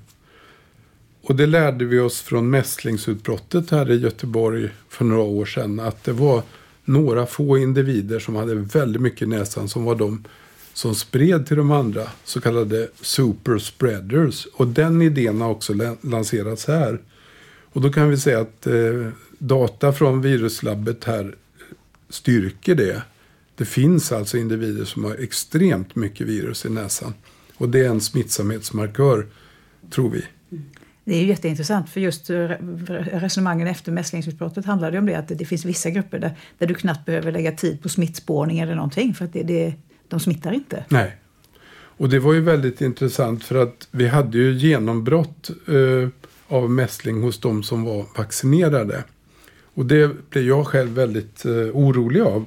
Och 1.22 1.36
det 1.36 1.46
lärde 1.46 1.86
vi 1.86 2.00
oss 2.00 2.22
från 2.22 2.50
mässlingsutbrottet 2.50 3.72
här 3.72 3.92
i 3.92 4.00
Göteborg 4.00 4.70
för 4.90 5.06
några 5.06 5.24
år 5.24 5.46
sedan. 5.46 5.80
Att 5.80 6.04
det 6.04 6.14
var 6.14 6.44
några 6.86 7.26
få 7.26 7.58
individer 7.58 8.20
som 8.20 8.36
hade 8.36 8.56
väldigt 8.56 9.02
mycket 9.02 9.22
i 9.22 9.26
näsan 9.26 9.70
som 9.70 9.84
var 9.84 9.96
de 9.96 10.24
som 10.74 10.96
spred 10.96 11.46
till 11.46 11.58
de 11.58 11.72
andra. 11.72 12.04
Så 12.24 12.42
kallade 12.42 12.88
super 13.02 13.58
spreaders. 13.58 14.48
Och 14.54 14.68
den 14.68 15.02
idén 15.02 15.42
har 15.42 15.50
också 15.50 15.74
lanserats 16.02 16.68
här. 16.68 17.00
Och 17.74 17.82
då 17.82 17.90
kan 17.92 18.10
vi 18.10 18.18
säga 18.18 18.40
att 18.40 18.68
eh, 18.68 19.08
data 19.38 19.94
från 19.94 20.22
viruslabbet 20.22 21.04
här 21.04 21.36
styrker 22.10 22.76
det. 22.76 23.02
Det 23.56 23.66
finns 23.66 24.12
alltså 24.12 24.38
individer 24.38 24.86
som 24.86 25.04
har 25.04 25.16
extremt 25.16 25.96
mycket 25.96 26.28
virus 26.28 26.66
i 26.66 26.70
näsan. 26.70 27.14
Och 27.58 27.70
det 27.70 27.80
är 27.80 27.90
en 27.90 28.02
smittsamhetsmarkör, 28.02 29.28
tror 29.90 30.10
vi. 30.10 30.26
Det 31.04 31.16
är 31.16 31.22
ju 31.22 31.28
jätteintressant, 31.28 31.90
för 31.90 32.00
just 32.00 32.30
resonemangen 33.12 33.68
efter 33.68 33.92
mässlingsutbrottet 33.92 34.66
handlade 34.66 34.98
om 34.98 35.06
det 35.06 35.16
att 35.16 35.28
det 35.28 35.46
finns 35.46 35.66
vissa 35.66 35.90
grupper 35.90 36.20
där, 36.20 36.38
där 36.58 36.68
du 36.68 36.74
knappt 36.74 37.06
behöver 37.06 37.32
lägga 37.32 37.52
tid 37.52 37.82
på 37.82 37.90
smittspårning 37.90 38.60
eller 38.60 38.76
någonting, 38.76 39.14
för 39.14 39.26
att 39.26 39.34
det, 39.34 39.44
det, 39.44 39.74
de 40.12 40.20
smittar 40.20 40.52
inte. 40.52 40.86
Nej. 40.90 41.18
Och 41.98 42.10
det 42.10 42.20
var 42.20 42.34
ju 42.34 42.42
väldigt 42.42 42.82
intressant 42.82 43.44
för 43.44 43.56
att 43.56 43.88
vi 43.92 44.08
hade 44.08 44.38
ju 44.38 44.54
genombrott 44.54 45.50
eh, 45.68 46.10
av 46.48 46.70
mässling 46.70 47.22
hos 47.22 47.40
de 47.40 47.64
som 47.64 47.84
var 47.84 48.06
vaccinerade. 48.18 49.04
Och 49.74 49.86
det 49.86 50.30
blev 50.30 50.44
jag 50.44 50.68
själv 50.68 50.92
väldigt 50.92 51.46
eh, 51.46 51.52
orolig 51.54 52.22
av. 52.22 52.46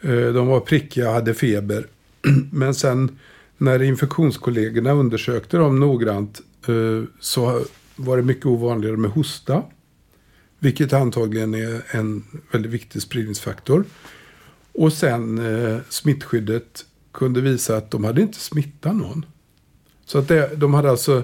Eh, 0.00 0.10
de 0.10 0.46
var 0.46 0.60
prickiga 0.60 1.08
och 1.08 1.14
hade 1.14 1.34
feber. 1.34 1.86
Men 2.52 2.74
sen 2.74 3.18
när 3.58 3.82
infektionskollegorna 3.82 4.92
undersökte 4.92 5.56
dem 5.56 5.80
noggrant 5.80 6.40
eh, 6.68 7.08
så 7.20 7.64
var 7.96 8.16
det 8.16 8.22
mycket 8.22 8.46
ovanligare 8.46 8.96
med 8.96 9.10
hosta. 9.10 9.62
Vilket 10.58 10.92
antagligen 10.92 11.54
är 11.54 11.82
en 11.90 12.24
väldigt 12.52 12.72
viktig 12.72 13.02
spridningsfaktor. 13.02 13.84
Och 14.76 14.92
sen 14.92 15.38
eh, 15.38 15.78
smittskyddet 15.88 16.84
kunde 17.12 17.40
visa 17.40 17.76
att 17.76 17.90
de 17.90 18.04
hade 18.04 18.22
inte 18.22 18.38
smittat 18.38 18.96
någon. 18.96 19.26
Så 20.04 20.18
att 20.18 20.28
det, 20.28 20.56
de 20.56 20.74
hade 20.74 20.90
alltså 20.90 21.22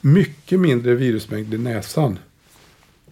mycket 0.00 0.60
mindre 0.60 0.94
virusmängd 0.94 1.54
i 1.54 1.58
näsan. 1.58 2.18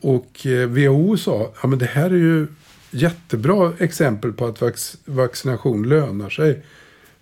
Och 0.01 0.47
eh, 0.47 0.69
WHO 0.69 1.17
sa, 1.17 1.53
ja 1.62 1.69
men 1.69 1.79
det 1.79 1.87
här 1.87 2.11
är 2.11 2.17
ju 2.17 2.47
jättebra 2.91 3.73
exempel 3.79 4.33
på 4.33 4.47
att 4.47 4.61
vac 4.61 4.97
vaccination 5.05 5.88
lönar 5.88 6.31
sig. 6.31 6.62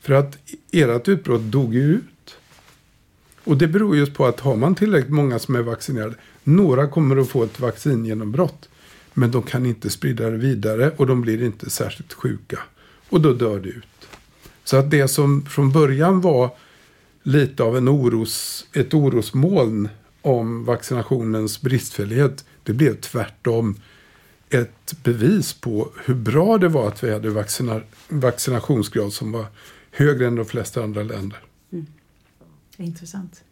För 0.01 0.15
att 0.15 0.39
ert 0.73 1.09
utbrott 1.09 1.43
dog 1.43 1.75
ju 1.75 1.95
ut. 1.95 2.37
Och 3.45 3.57
det 3.57 3.69
beror 3.69 3.97
just 3.97 4.15
på 4.15 4.27
att 4.27 4.41
har 4.41 4.57
man 4.57 4.75
tillräckligt 4.75 5.13
många 5.13 5.39
som 5.39 5.57
är 5.57 5.63
vaccinerade, 5.63 6.15
några 6.45 6.89
kommer 6.89 7.17
att 7.17 7.29
få 7.29 7.45
ett 7.45 7.61
vaccingenombrott. 7.61 8.69
Men 9.19 9.31
de 9.31 9.43
kan 9.43 9.67
inte 9.67 9.91
sprida 9.91 10.31
det 10.31 10.37
vidare 10.37 10.91
och 10.97 11.07
de 11.07 11.21
blir 11.21 11.43
inte 11.43 11.71
särskilt 11.71 12.13
sjuka. 12.13 12.59
Och 13.09 13.21
då 13.21 13.33
dör 13.33 13.61
det 13.61 13.69
ut. 13.69 14.09
Så 14.65 14.77
att 14.77 14.91
det 14.91 15.09
som 15.09 15.47
från 15.47 15.73
början 15.73 16.21
var 16.21 16.51
lite 17.23 17.63
av 17.63 17.77
en 17.77 17.89
oros, 17.89 18.67
ett 18.73 18.95
orosmoln 18.95 19.89
om 20.23 20.65
vaccinationens 20.65 21.61
bristfällighet 21.61 22.45
det 22.63 22.73
blev 22.73 23.01
tvärtom 23.01 23.77
ett 24.51 24.95
bevis 25.03 25.53
på 25.53 25.93
hur 26.05 26.15
bra 26.15 26.59
det 26.59 26.69
var 26.69 26.89
att 26.89 27.05
vi 27.05 27.13
hade 27.13 27.31
vaccina 27.31 27.81
vaccinationsgrad 28.09 29.13
som 29.13 29.33
var 29.33 29.47
högre 29.91 30.27
än 30.27 30.35
de 30.35 30.45
flesta 30.45 30.83
andra 30.83 31.03
länder. 31.03 31.39
Mm. 31.73 31.87
Intressant. 32.77 33.43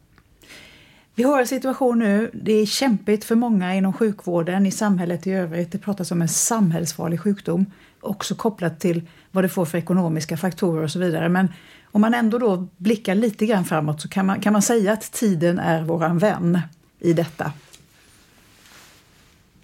Vi 1.16 1.22
har 1.22 1.40
en 1.40 1.46
situation 1.46 1.98
nu, 1.98 2.30
det 2.32 2.52
är 2.52 2.66
kämpigt 2.66 3.24
för 3.24 3.34
många 3.34 3.74
inom 3.74 3.92
sjukvården, 3.92 4.66
i 4.66 4.70
samhället 4.70 5.26
i 5.26 5.30
övrigt. 5.30 5.72
Det 5.72 5.78
pratas 5.78 6.10
om 6.10 6.22
en 6.22 6.28
samhällsfarlig 6.28 7.20
sjukdom, 7.20 7.66
också 8.00 8.34
kopplat 8.34 8.80
till 8.80 9.02
vad 9.30 9.44
det 9.44 9.48
får 9.48 9.64
för 9.64 9.78
ekonomiska 9.78 10.36
faktorer 10.36 10.82
och 10.82 10.90
så 10.90 10.98
vidare. 10.98 11.28
Men 11.28 11.48
om 11.84 12.00
man 12.00 12.14
ändå 12.14 12.38
då 12.38 12.68
blickar 12.76 13.14
lite 13.14 13.46
grann 13.46 13.64
framåt 13.64 14.00
så 14.00 14.08
kan 14.08 14.26
man, 14.26 14.40
kan 14.40 14.52
man 14.52 14.62
säga 14.62 14.92
att 14.92 15.12
tiden 15.12 15.58
är 15.58 15.82
våran 15.82 16.18
vän 16.18 16.60
i 17.00 17.12
detta. 17.12 17.52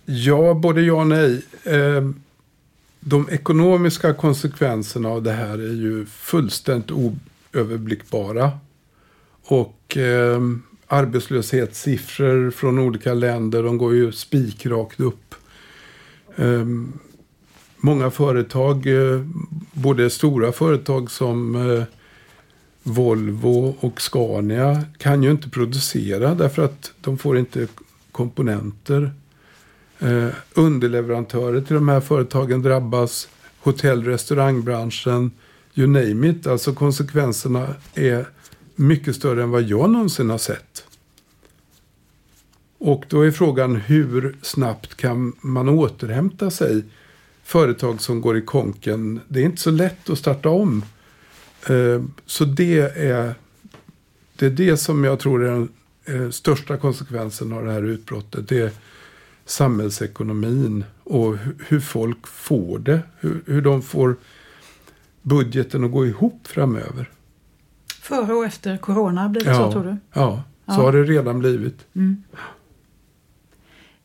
Ja, 0.04 0.54
både 0.54 0.80
ja 0.80 0.94
och 0.94 1.06
nej. 1.06 1.42
Ehm, 1.64 2.22
de 3.00 3.28
ekonomiska 3.30 4.14
konsekvenserna 4.14 5.08
av 5.08 5.22
det 5.22 5.32
här 5.32 5.58
är 5.58 5.74
ju 5.74 6.06
fullständigt 6.06 6.90
oöverblickbara. 6.90 8.52
Och 9.42 9.96
ehm, 9.96 10.62
arbetslöshetssiffror 10.90 12.50
från 12.50 12.79
olika 12.79 13.14
länder, 13.14 13.62
de 13.62 13.79
går 13.79 13.94
ju 13.94 14.12
spikrakt 14.12 15.00
upp. 15.00 15.35
Eh, 16.37 16.66
många 17.76 18.11
företag, 18.11 18.87
eh, 18.87 19.20
både 19.72 20.11
stora 20.11 20.53
företag 20.53 21.11
som 21.11 21.55
eh, 21.70 21.85
Volvo 22.83 23.76
och 23.81 24.00
Scania 24.00 24.85
kan 24.98 25.22
ju 25.22 25.31
inte 25.31 25.48
producera 25.48 26.35
därför 26.35 26.64
att 26.64 26.92
de 27.00 27.18
får 27.18 27.38
inte 27.38 27.66
komponenter. 28.12 29.12
Eh, 29.98 30.29
underleverantörer 30.55 31.61
till 31.61 31.74
de 31.74 31.88
här 31.88 32.00
företagen 32.00 32.62
drabbas. 32.62 33.29
Hotell 33.61 34.05
restaurangbranschen, 34.05 35.31
you 35.74 35.87
name 35.87 36.29
it. 36.29 36.46
Alltså 36.46 36.74
konsekvenserna 36.74 37.74
är 37.94 38.26
mycket 38.74 39.16
större 39.16 39.42
än 39.42 39.50
vad 39.50 39.62
jag 39.62 39.90
någonsin 39.90 40.31
har 40.31 40.38
sett. 40.38 40.69
Och 42.80 43.04
då 43.08 43.22
är 43.22 43.30
frågan 43.30 43.76
hur 43.76 44.36
snabbt 44.42 44.96
kan 44.96 45.32
man 45.40 45.68
återhämta 45.68 46.50
sig? 46.50 46.84
Företag 47.42 48.00
som 48.00 48.20
går 48.20 48.36
i 48.36 48.42
konken, 48.42 49.20
det 49.28 49.40
är 49.40 49.44
inte 49.44 49.62
så 49.62 49.70
lätt 49.70 50.10
att 50.10 50.18
starta 50.18 50.48
om. 50.48 50.84
Eh, 51.68 52.02
så 52.26 52.44
det 52.44 52.78
är, 53.00 53.34
det 54.36 54.46
är 54.46 54.50
det 54.50 54.76
som 54.76 55.04
jag 55.04 55.18
tror 55.18 55.44
är 55.44 55.50
den 55.50 55.68
eh, 56.04 56.30
största 56.30 56.76
konsekvensen 56.76 57.52
av 57.52 57.64
det 57.64 57.72
här 57.72 57.82
utbrottet. 57.82 58.48
Det 58.48 58.58
är 58.60 58.70
samhällsekonomin 59.44 60.84
och 61.04 61.36
hur 61.68 61.80
folk 61.80 62.26
får 62.26 62.78
det. 62.78 63.00
Hur, 63.18 63.42
hur 63.46 63.62
de 63.62 63.82
får 63.82 64.16
budgeten 65.22 65.84
att 65.84 65.92
gå 65.92 66.06
ihop 66.06 66.46
framöver. 66.46 67.10
Före 68.02 68.32
och 68.34 68.44
efter 68.44 68.76
corona, 68.76 69.28
blir 69.28 69.44
det 69.44 69.50
ja, 69.50 69.56
så 69.56 69.72
tror 69.72 69.84
du? 69.84 69.96
Ja, 70.12 70.42
så 70.66 70.72
Ja. 70.72 70.74
har 70.74 70.92
det 70.92 71.04
redan 71.04 71.38
blivit. 71.38 71.86
Mm. 71.94 72.22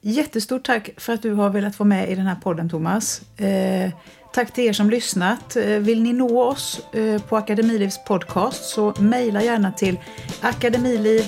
Jättestort 0.08 0.65
tack 0.65 0.89
för 0.98 1.13
att 1.13 1.22
du 1.22 1.34
har 1.34 1.50
velat 1.50 1.80
vara 1.80 1.88
med 1.88 2.10
i 2.10 2.15
den 2.15 2.26
här 2.26 2.36
podden 2.36 2.70
Thomas. 2.70 3.22
Eh, 3.39 3.91
tack 4.34 4.54
till 4.54 4.63
er 4.63 4.74
som 4.74 4.89
lyssnat. 4.89 5.56
Eh, 5.56 5.65
vill 5.65 6.02
ni 6.02 6.13
nå 6.13 6.41
oss 6.41 6.82
eh, 6.94 7.22
på 7.22 7.38
Akademilivs 7.38 8.04
podcast 8.04 8.63
så 8.63 8.94
mejla 9.00 9.44
gärna 9.44 9.72
till 9.72 10.00
akademiliv 10.41 11.24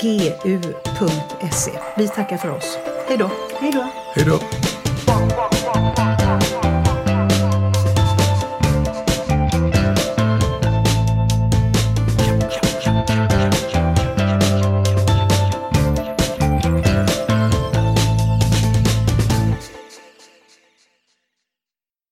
gu.se. 0.00 1.70
Vi 1.96 2.08
tackar 2.08 2.36
för 2.36 2.50
oss. 2.50 2.78
Hej 3.08 3.18
då! 3.18 3.30
Hej 3.60 3.72
då! 3.72 3.88
Hej 4.14 4.24
då! 4.26 4.40